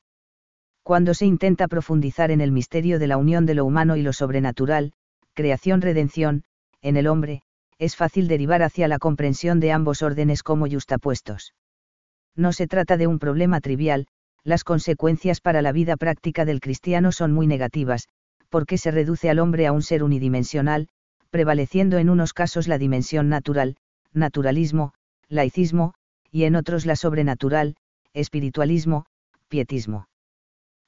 Cuando 0.84 1.14
se 1.14 1.26
intenta 1.26 1.68
profundizar 1.68 2.30
en 2.30 2.42
el 2.42 2.52
misterio 2.52 3.00
de 3.00 3.08
la 3.08 3.18
unión 3.18 3.46
de 3.46 3.56
lo 3.56 3.66
humano 3.66 3.96
y 3.96 4.04
lo 4.04 4.14
sobrenatural, 4.14 4.94
creación-redención, 5.34 6.44
en 6.82 6.98
el 6.98 7.08
hombre, 7.08 7.44
es 7.82 7.96
fácil 7.96 8.28
derivar 8.28 8.62
hacia 8.62 8.88
la 8.88 9.00
comprensión 9.00 9.60
de 9.60 9.72
ambos 9.72 10.04
órdenes 10.04 10.44
como 10.44 10.68
yustapuestos. 10.68 11.56
No 12.36 12.54
se 12.54 12.68
trata 12.68 12.96
de 12.96 13.08
un 13.08 13.18
problema 13.18 13.60
trivial, 13.60 14.06
las 14.44 14.64
consecuencias 14.64 15.42
para 15.42 15.64
la 15.64 15.72
vida 15.72 15.98
práctica 15.98 16.46
del 16.46 16.60
cristiano 16.60 17.12
son 17.12 17.32
muy 17.32 17.48
negativas, 17.48 18.08
porque 18.50 18.78
se 18.78 18.92
reduce 18.92 19.32
al 19.32 19.40
hombre 19.40 19.66
a 19.66 19.72
un 19.72 19.82
ser 19.82 20.04
unidimensional, 20.04 20.90
prevaleciendo 21.32 21.98
en 21.98 22.12
unos 22.12 22.34
casos 22.34 22.68
la 22.68 22.78
dimensión 22.78 23.30
natural, 23.30 23.78
naturalismo, 24.14 24.94
laicismo, 25.28 25.96
y 26.30 26.44
en 26.44 26.58
otros 26.58 26.86
la 26.86 26.96
sobrenatural, 26.96 27.78
espiritualismo, 28.14 29.08
pietismo. 29.48 30.08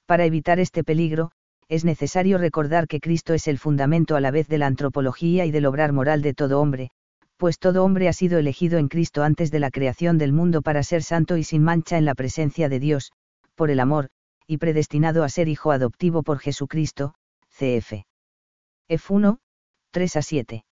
Para 0.05 0.25
evitar 0.25 0.59
este 0.59 0.83
peligro, 0.83 1.31
es 1.69 1.85
necesario 1.85 2.37
recordar 2.37 2.87
que 2.87 2.99
Cristo 2.99 3.33
es 3.33 3.47
el 3.47 3.57
fundamento 3.57 4.15
a 4.15 4.21
la 4.21 4.31
vez 4.31 4.47
de 4.47 4.57
la 4.57 4.67
antropología 4.67 5.45
y 5.45 5.51
del 5.51 5.65
obrar 5.65 5.93
moral 5.93 6.21
de 6.21 6.33
todo 6.33 6.59
hombre, 6.59 6.91
pues 7.37 7.59
todo 7.59 7.83
hombre 7.83 8.07
ha 8.07 8.13
sido 8.13 8.37
elegido 8.37 8.77
en 8.77 8.87
Cristo 8.87 9.23
antes 9.23 9.51
de 9.51 9.59
la 9.59 9.71
creación 9.71 10.17
del 10.17 10.33
mundo 10.33 10.61
para 10.61 10.83
ser 10.83 11.03
santo 11.03 11.37
y 11.37 11.43
sin 11.43 11.63
mancha 11.63 11.97
en 11.97 12.05
la 12.05 12.15
presencia 12.15 12.69
de 12.69 12.79
Dios, 12.79 13.11
por 13.55 13.69
el 13.69 13.79
amor, 13.79 14.09
y 14.47 14.57
predestinado 14.57 15.23
a 15.23 15.29
ser 15.29 15.47
hijo 15.47 15.71
adoptivo 15.71 16.23
por 16.23 16.39
Jesucristo, 16.39 17.15
cf. 17.49 18.05
F1, 18.89 19.37
3 19.91 20.15
a 20.15 20.21
7. 20.21 20.65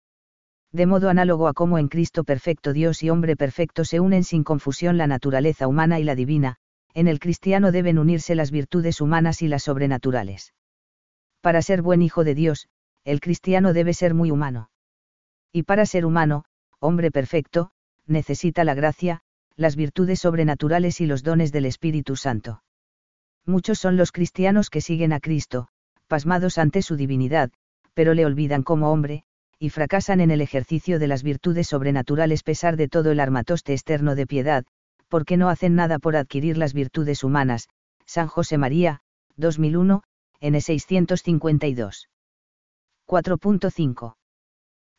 De 0.73 0.87
modo 0.87 1.09
análogo 1.09 1.49
a 1.49 1.55
cómo 1.55 1.79
en 1.79 1.89
Cristo 1.89 2.25
perfecto 2.25 2.73
Dios 2.73 3.03
y 3.03 3.11
hombre 3.11 3.37
perfecto 3.37 3.85
se 3.85 4.01
unen 4.01 4.25
sin 4.25 4.45
confusión 4.45 4.99
la 4.99 5.07
naturaleza 5.07 5.67
humana 5.67 5.99
y 5.99 6.05
la 6.05 6.15
divina, 6.15 6.57
en 6.93 7.09
el 7.09 7.21
cristiano 7.21 7.73
deben 7.73 7.99
unirse 7.99 8.35
las 8.35 8.51
virtudes 8.51 9.01
humanas 9.01 9.41
y 9.41 9.49
las 9.49 9.63
sobrenaturales. 9.63 10.53
Para 11.41 11.63
ser 11.63 11.83
buen 11.83 12.03
hijo 12.03 12.25
de 12.25 12.35
Dios, 12.35 12.69
el 13.05 13.21
cristiano 13.21 13.73
debe 13.73 13.95
ser 13.95 14.15
muy 14.15 14.31
humano. 14.31 14.71
Y 15.53 15.63
para 15.63 15.87
ser 15.87 16.05
humano, 16.05 16.45
hombre 16.81 17.11
perfecto, 17.11 17.71
necesita 18.07 18.65
la 18.65 18.75
gracia, 18.75 19.23
las 19.57 19.77
virtudes 19.77 20.21
sobrenaturales 20.21 21.01
y 21.01 21.07
los 21.07 21.23
dones 21.23 21.53
del 21.53 21.67
Espíritu 21.67 22.17
Santo. 22.17 22.63
Muchos 23.45 23.79
son 23.79 23.97
los 23.97 24.13
cristianos 24.13 24.71
que 24.71 24.81
siguen 24.81 25.13
a 25.13 25.21
Cristo, 25.21 25.69
pasmados 26.07 26.59
ante 26.59 26.83
su 26.83 26.97
divinidad, 26.97 27.51
pero 27.95 28.15
le 28.15 28.27
olvidan 28.27 28.63
como 28.63 28.93
hombre, 28.93 29.25
y 29.59 29.71
fracasan 29.71 30.21
en 30.21 30.31
el 30.31 30.41
ejercicio 30.41 30.99
de 30.99 31.09
las 31.09 31.23
virtudes 31.23 31.67
sobrenaturales 31.67 32.43
pesar 32.43 32.77
de 32.77 32.89
todo 32.89 33.11
el 33.11 33.21
armatoste 33.21 33.73
externo 33.73 34.15
de 34.15 34.27
piedad, 34.27 34.65
porque 35.09 35.37
no 35.37 35.49
hacen 35.49 35.75
nada 35.75 35.99
por 35.99 36.15
adquirir 36.15 36.57
las 36.57 36.75
virtudes 36.75 37.25
humanas. 37.25 37.69
San 38.07 38.29
José 38.29 38.59
María, 38.59 39.01
2001, 39.37 40.03
N 40.41 40.61
652. 40.61 42.09
4.5. 43.09 44.15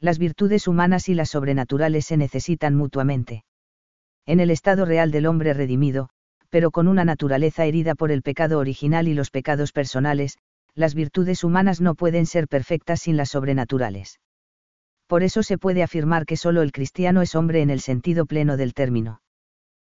Las 0.02 0.19
virtudes 0.19 0.67
humanas 0.67 1.08
y 1.08 1.13
las 1.13 1.30
sobrenaturales 1.30 2.06
se 2.06 2.17
necesitan 2.17 2.75
mutuamente. 2.75 3.45
En 4.25 4.41
el 4.41 4.52
estado 4.52 4.84
real 4.84 5.12
del 5.12 5.25
hombre 5.25 5.54
redimido, 5.54 6.10
pero 6.49 6.71
con 6.71 6.88
una 6.88 7.06
naturaleza 7.06 7.65
herida 7.65 7.95
por 7.95 8.12
el 8.12 8.21
pecado 8.21 8.60
original 8.60 9.08
y 9.08 9.13
los 9.13 9.30
pecados 9.30 9.71
personales, 9.71 10.38
las 10.75 10.93
virtudes 10.93 11.43
humanas 11.43 11.80
no 11.80 11.95
pueden 11.95 12.25
ser 12.25 12.47
perfectas 12.47 13.02
sin 13.02 13.15
las 13.15 13.30
sobrenaturales. 13.30 14.19
Por 15.08 15.23
eso 15.23 15.41
se 15.41 15.58
puede 15.58 15.84
afirmar 15.84 16.25
que 16.25 16.38
solo 16.38 16.62
el 16.62 16.71
cristiano 16.71 17.21
es 17.21 17.34
hombre 17.34 17.62
en 17.62 17.69
el 17.69 17.80
sentido 17.80 18.25
pleno 18.25 18.58
del 18.58 18.73
término. 18.73 19.21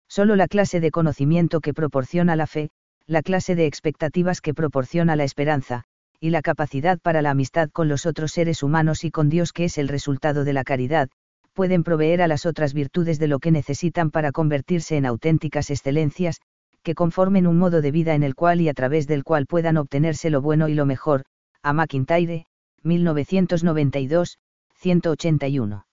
Solo 0.08 0.36
la 0.36 0.48
clase 0.48 0.80
de 0.80 0.90
conocimiento 0.90 1.60
que 1.60 1.74
proporciona 1.74 2.34
la 2.34 2.46
fe, 2.46 2.70
la 3.06 3.22
clase 3.22 3.54
de 3.54 3.66
expectativas 3.66 4.40
que 4.40 4.54
proporciona 4.54 5.16
la 5.16 5.24
esperanza, 5.24 5.84
y 6.20 6.30
la 6.30 6.40
capacidad 6.40 6.98
para 6.98 7.20
la 7.20 7.30
amistad 7.30 7.68
con 7.70 7.88
los 7.88 8.06
otros 8.06 8.32
seres 8.32 8.62
humanos 8.62 9.04
y 9.04 9.10
con 9.10 9.28
Dios 9.28 9.52
que 9.52 9.64
es 9.64 9.76
el 9.76 9.88
resultado 9.88 10.44
de 10.44 10.54
la 10.54 10.64
caridad, 10.64 11.10
pueden 11.52 11.84
proveer 11.84 12.22
a 12.22 12.28
las 12.28 12.46
otras 12.46 12.72
virtudes 12.72 13.18
de 13.18 13.28
lo 13.28 13.38
que 13.38 13.50
necesitan 13.50 14.10
para 14.10 14.32
convertirse 14.32 14.96
en 14.96 15.06
auténticas 15.06 15.70
excelencias, 15.70 16.40
que 16.82 16.94
conformen 16.94 17.46
un 17.46 17.58
modo 17.58 17.80
de 17.80 17.90
vida 17.90 18.14
en 18.14 18.22
el 18.22 18.34
cual 18.34 18.60
y 18.60 18.68
a 18.68 18.74
través 18.74 19.06
del 19.06 19.22
cual 19.22 19.46
puedan 19.46 19.76
obtenerse 19.76 20.30
lo 20.30 20.42
bueno 20.42 20.68
y 20.68 20.74
lo 20.74 20.86
mejor. 20.86 21.24
A 21.62 21.72
McIntyre, 21.72 22.46
1992, 22.82 24.38
181. 24.76 25.86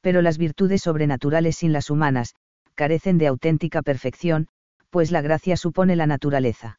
Pero 0.00 0.20
las 0.20 0.36
virtudes 0.36 0.82
sobrenaturales 0.82 1.56
sin 1.56 1.72
las 1.72 1.88
humanas, 1.88 2.34
carecen 2.74 3.18
de 3.18 3.28
auténtica 3.28 3.82
perfección, 3.82 4.48
pues 4.92 5.10
la 5.10 5.22
gracia 5.22 5.56
supone 5.56 5.96
la 5.96 6.06
naturaleza. 6.06 6.78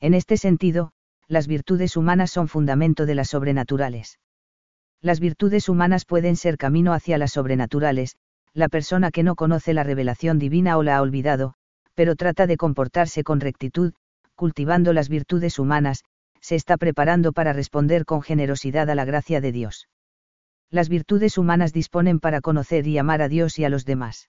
En 0.00 0.12
este 0.12 0.36
sentido, 0.36 0.92
las 1.28 1.46
virtudes 1.46 1.96
humanas 1.96 2.30
son 2.30 2.46
fundamento 2.46 3.06
de 3.06 3.14
las 3.14 3.30
sobrenaturales. 3.30 4.18
Las 5.00 5.18
virtudes 5.18 5.70
humanas 5.70 6.04
pueden 6.04 6.36
ser 6.36 6.58
camino 6.58 6.92
hacia 6.92 7.16
las 7.16 7.32
sobrenaturales, 7.32 8.16
la 8.52 8.68
persona 8.68 9.10
que 9.10 9.22
no 9.22 9.34
conoce 9.34 9.72
la 9.72 9.82
revelación 9.82 10.38
divina 10.38 10.76
o 10.76 10.82
la 10.82 10.98
ha 10.98 11.00
olvidado, 11.00 11.54
pero 11.94 12.16
trata 12.16 12.46
de 12.46 12.58
comportarse 12.58 13.24
con 13.24 13.40
rectitud, 13.40 13.94
cultivando 14.34 14.92
las 14.92 15.08
virtudes 15.08 15.58
humanas, 15.58 16.04
se 16.42 16.54
está 16.54 16.76
preparando 16.76 17.32
para 17.32 17.54
responder 17.54 18.04
con 18.04 18.20
generosidad 18.20 18.90
a 18.90 18.94
la 18.94 19.06
gracia 19.06 19.40
de 19.40 19.52
Dios. 19.52 19.88
Las 20.68 20.90
virtudes 20.90 21.38
humanas 21.38 21.72
disponen 21.72 22.20
para 22.20 22.42
conocer 22.42 22.86
y 22.86 22.98
amar 22.98 23.22
a 23.22 23.28
Dios 23.28 23.58
y 23.58 23.64
a 23.64 23.70
los 23.70 23.86
demás. 23.86 24.28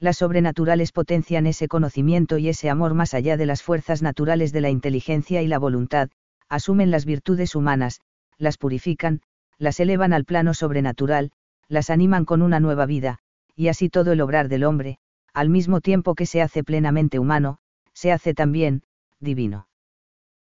Las 0.00 0.16
sobrenaturales 0.16 0.92
potencian 0.92 1.46
ese 1.46 1.68
conocimiento 1.68 2.38
y 2.38 2.48
ese 2.48 2.70
amor 2.70 2.94
más 2.94 3.12
allá 3.12 3.36
de 3.36 3.44
las 3.44 3.62
fuerzas 3.62 4.00
naturales 4.00 4.50
de 4.50 4.62
la 4.62 4.70
inteligencia 4.70 5.42
y 5.42 5.46
la 5.46 5.58
voluntad, 5.58 6.08
asumen 6.48 6.90
las 6.90 7.04
virtudes 7.04 7.54
humanas, 7.54 8.00
las 8.38 8.56
purifican, 8.56 9.20
las 9.58 9.78
elevan 9.78 10.14
al 10.14 10.24
plano 10.24 10.54
sobrenatural, 10.54 11.32
las 11.68 11.90
animan 11.90 12.24
con 12.24 12.40
una 12.40 12.60
nueva 12.60 12.86
vida, 12.86 13.18
y 13.54 13.68
así 13.68 13.90
todo 13.90 14.12
el 14.12 14.22
obrar 14.22 14.48
del 14.48 14.64
hombre, 14.64 14.98
al 15.34 15.50
mismo 15.50 15.82
tiempo 15.82 16.14
que 16.14 16.24
se 16.24 16.40
hace 16.40 16.64
plenamente 16.64 17.18
humano, 17.18 17.58
se 17.92 18.10
hace 18.10 18.32
también, 18.32 18.82
divino. 19.20 19.68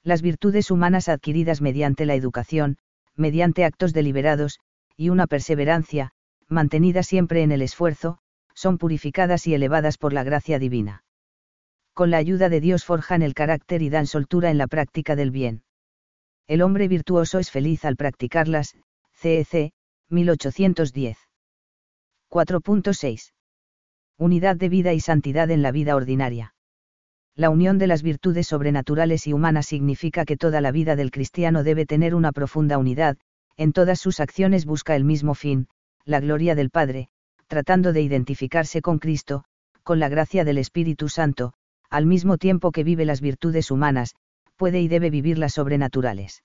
Las 0.02 0.24
virtudes 0.24 0.72
humanas 0.72 1.08
adquiridas 1.10 1.62
mediante 1.62 2.08
la 2.08 2.16
educación, 2.16 2.80
mediante 3.16 3.66
actos 3.66 3.94
deliberados, 3.94 4.60
y 4.98 5.10
una 5.10 5.28
perseverancia, 5.28 6.12
mantenida 6.48 7.04
siempre 7.04 7.44
en 7.44 7.52
el 7.52 7.62
esfuerzo, 7.62 8.18
son 8.54 8.78
purificadas 8.78 9.48
y 9.48 9.54
elevadas 9.54 9.98
por 9.98 10.14
la 10.14 10.24
gracia 10.24 10.60
divina. 10.60 11.04
Con 11.94 12.10
la 12.10 12.18
ayuda 12.18 12.50
de 12.50 12.60
Dios 12.60 12.86
forjan 12.86 13.22
el 13.22 13.34
carácter 13.34 13.82
y 13.82 13.90
dan 13.90 14.08
soltura 14.08 14.50
en 14.50 14.58
la 14.58 14.68
práctica 14.68 15.16
del 15.16 15.32
bien. 15.32 15.64
El 16.48 16.62
hombre 16.62 16.88
virtuoso 16.88 17.40
es 17.40 17.52
feliz 17.52 17.86
al 17.86 17.96
practicarlas, 17.96 18.76
CEC, 19.14 19.72
1810. 20.10 21.18
4.6 22.30 23.34
unidad 24.18 24.56
de 24.56 24.70
vida 24.70 24.94
y 24.94 25.00
santidad 25.00 25.50
en 25.50 25.62
la 25.62 25.72
vida 25.72 25.96
ordinaria. 25.96 26.54
La 27.36 27.50
unión 27.50 27.80
de 27.80 27.88
las 27.88 28.04
virtudes 28.04 28.48
sobrenaturales 28.48 29.26
y 29.28 29.34
humanas 29.34 29.66
significa 29.66 30.24
que 30.24 30.38
toda 30.38 30.62
la 30.62 30.72
vida 30.72 30.96
del 30.96 31.12
cristiano 31.12 31.64
debe 31.64 31.86
tener 31.86 32.14
una 32.14 32.32
profunda 32.32 32.78
unidad, 32.78 33.18
en 33.58 33.74
todas 33.74 34.00
sus 34.00 34.20
acciones 34.20 34.66
busca 34.66 34.96
el 34.96 35.04
mismo 35.04 35.34
fin, 35.34 35.68
la 36.06 36.20
gloria 36.20 36.54
del 36.54 36.70
Padre, 36.70 37.10
tratando 37.54 37.94
de 37.94 38.02
identificarse 38.02 38.82
con 38.82 38.98
Cristo, 38.98 39.44
con 39.84 40.00
la 40.00 40.10
gracia 40.10 40.44
del 40.44 40.58
Espíritu 40.58 41.08
Santo, 41.08 41.54
al 41.92 42.08
mismo 42.08 42.40
tiempo 42.40 42.72
que 42.72 42.84
vive 42.84 43.06
las 43.06 43.22
virtudes 43.22 43.70
humanas, 43.70 44.16
puede 44.56 44.82
y 44.82 44.88
debe 44.88 45.12
vivir 45.12 45.38
las 45.38 45.54
sobrenaturales. 45.54 46.42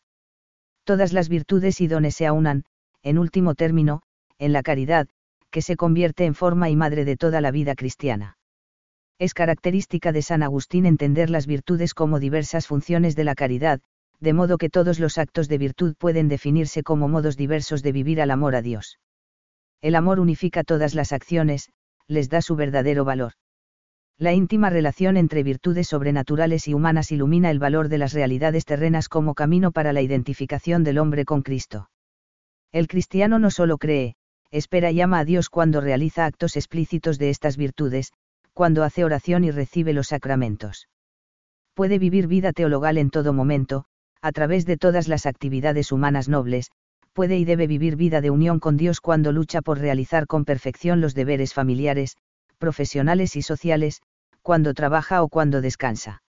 Todas 0.84 1.14
las 1.14 1.30
virtudes 1.30 1.80
y 1.80 1.86
dones 1.86 2.14
se 2.14 2.26
aunan, 2.26 2.64
en 3.02 3.16
último 3.16 3.54
término, 3.54 4.02
en 4.38 4.52
la 4.52 4.62
caridad, 4.62 5.08
que 5.50 5.62
se 5.62 5.76
convierte 5.76 6.26
en 6.26 6.34
forma 6.34 6.68
y 6.68 6.76
madre 6.76 7.06
de 7.06 7.16
toda 7.16 7.40
la 7.40 7.52
vida 7.52 7.74
cristiana. 7.74 8.36
Es 9.18 9.32
característica 9.32 10.12
de 10.12 10.20
San 10.20 10.42
Agustín 10.42 10.84
entender 10.84 11.30
las 11.30 11.46
virtudes 11.46 11.94
como 11.94 12.20
diversas 12.20 12.66
funciones 12.66 13.16
de 13.16 13.24
la 13.24 13.34
caridad, 13.34 13.80
de 14.20 14.34
modo 14.34 14.58
que 14.58 14.68
todos 14.68 15.00
los 15.00 15.16
actos 15.16 15.48
de 15.48 15.56
virtud 15.56 15.94
pueden 15.96 16.28
definirse 16.28 16.82
como 16.82 17.08
modos 17.08 17.38
diversos 17.38 17.82
de 17.82 17.92
vivir 17.92 18.20
al 18.20 18.30
amor 18.30 18.54
a 18.54 18.60
Dios. 18.60 18.98
El 19.80 19.94
amor 19.94 20.18
unifica 20.20 20.64
todas 20.64 20.94
las 20.94 21.12
acciones, 21.12 21.70
les 22.08 22.28
da 22.28 22.42
su 22.42 22.56
verdadero 22.56 23.04
valor. 23.04 23.32
La 24.18 24.32
íntima 24.32 24.68
relación 24.68 25.16
entre 25.16 25.44
virtudes 25.44 25.86
sobrenaturales 25.86 26.66
y 26.66 26.74
humanas 26.74 27.12
ilumina 27.12 27.50
el 27.52 27.60
valor 27.60 27.88
de 27.88 27.98
las 27.98 28.12
realidades 28.12 28.64
terrenas 28.64 29.08
como 29.08 29.34
camino 29.34 29.70
para 29.70 29.92
la 29.92 30.02
identificación 30.02 30.82
del 30.82 30.98
hombre 30.98 31.24
con 31.24 31.42
Cristo. 31.42 31.88
El 32.72 32.88
cristiano 32.88 33.38
no 33.38 33.52
solo 33.52 33.78
cree, 33.78 34.16
espera 34.50 34.90
y 34.90 35.00
ama 35.00 35.20
a 35.20 35.24
Dios 35.24 35.50
cuando 35.50 35.80
realiza 35.80 36.26
actos 36.26 36.56
explícitos 36.56 37.18
de 37.18 37.30
estas 37.30 37.56
virtudes, 37.56 38.12
cuando 38.52 38.82
hace 38.82 39.04
oración 39.04 39.44
y 39.44 39.52
recibe 39.52 39.92
los 39.92 40.08
sacramentos. 40.08 40.88
Puede 41.74 42.00
vivir 42.00 42.26
vida 42.26 42.52
teologal 42.52 42.98
en 42.98 43.10
todo 43.10 43.32
momento, 43.32 43.84
a 44.20 44.32
través 44.32 44.66
de 44.66 44.76
todas 44.76 45.06
las 45.06 45.26
actividades 45.26 45.92
humanas 45.92 46.28
nobles, 46.28 46.72
puede 47.12 47.38
y 47.38 47.44
debe 47.44 47.66
vivir 47.66 47.96
vida 47.96 48.20
de 48.20 48.30
unión 48.30 48.60
con 48.60 48.76
Dios 48.76 49.00
cuando 49.00 49.32
lucha 49.32 49.62
por 49.62 49.78
realizar 49.78 50.26
con 50.26 50.44
perfección 50.44 51.00
los 51.00 51.14
deberes 51.14 51.54
familiares, 51.54 52.16
profesionales 52.58 53.36
y 53.36 53.42
sociales, 53.42 54.02
cuando 54.42 54.74
trabaja 54.74 55.22
o 55.22 55.28
cuando 55.28 55.60
descansa. 55.60 56.22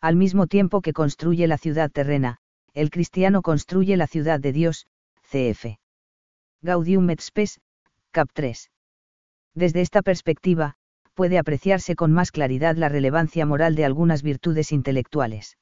Al 0.00 0.16
mismo 0.16 0.46
tiempo 0.46 0.80
que 0.80 0.92
construye 0.92 1.46
la 1.46 1.58
ciudad 1.58 1.90
terrena, 1.90 2.38
el 2.74 2.90
cristiano 2.90 3.42
construye 3.42 3.96
la 3.96 4.06
ciudad 4.06 4.40
de 4.40 4.52
Dios, 4.52 4.86
cf. 5.30 5.78
Gaudium 6.62 7.08
et 7.10 7.20
Spes, 7.20 7.60
Cap 8.10 8.28
3. 8.32 8.70
Desde 9.54 9.80
esta 9.80 10.02
perspectiva, 10.02 10.74
puede 11.14 11.38
apreciarse 11.38 11.96
con 11.96 12.12
más 12.12 12.30
claridad 12.30 12.76
la 12.76 12.90
relevancia 12.90 13.46
moral 13.46 13.74
de 13.74 13.86
algunas 13.86 14.22
virtudes 14.22 14.72
intelectuales. 14.72 15.56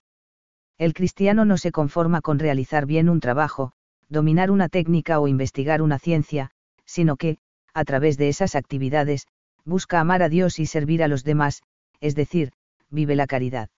El 0.79 0.95
cristiano 0.95 1.45
no 1.45 1.57
se 1.57 1.71
conforma 1.71 2.21
con 2.21 2.41
realizar 2.41 2.87
bien 2.87 3.09
un 3.09 3.21
trabajo, 3.21 3.73
dominar 4.15 4.51
una 4.51 4.71
técnica 4.71 5.21
o 5.21 5.29
investigar 5.29 5.83
una 5.83 5.99
ciencia, 5.99 6.51
sino 6.87 7.17
que, 7.17 7.37
a 7.75 7.85
través 7.85 8.17
de 8.17 8.29
esas 8.29 8.55
actividades, 8.55 9.27
busca 9.65 10.01
amar 10.01 10.23
a 10.23 10.31
Dios 10.31 10.59
y 10.59 10.67
servir 10.67 11.03
a 11.03 11.09
los 11.09 11.25
demás, 11.25 11.63
es 12.01 12.15
decir, 12.15 12.53
vive 12.91 13.17
la 13.17 13.27
caridad. 13.27 13.69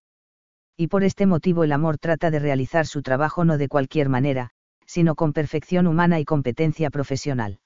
Y 0.77 0.87
por 0.87 1.03
este 1.03 1.25
motivo 1.25 1.63
el 1.63 1.71
amor 1.71 1.97
trata 1.97 2.29
de 2.29 2.39
realizar 2.39 2.85
su 2.85 3.01
trabajo 3.01 3.43
no 3.43 3.57
de 3.57 3.67
cualquier 3.67 4.09
manera, 4.09 4.51
sino 4.85 5.15
con 5.15 5.33
perfección 5.33 5.87
humana 5.87 6.19
y 6.19 6.25
competencia 6.25 6.89
profesional. 6.89 7.59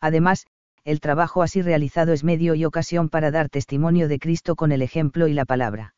Además, 0.00 0.46
el 0.84 1.00
trabajo 1.00 1.42
así 1.42 1.62
realizado 1.62 2.12
es 2.12 2.24
medio 2.24 2.54
y 2.54 2.64
ocasión 2.64 3.08
para 3.08 3.30
dar 3.30 3.48
testimonio 3.48 4.08
de 4.08 4.18
Cristo 4.18 4.56
con 4.56 4.72
el 4.72 4.82
ejemplo 4.82 5.28
y 5.28 5.32
la 5.32 5.46
palabra. 5.46 5.93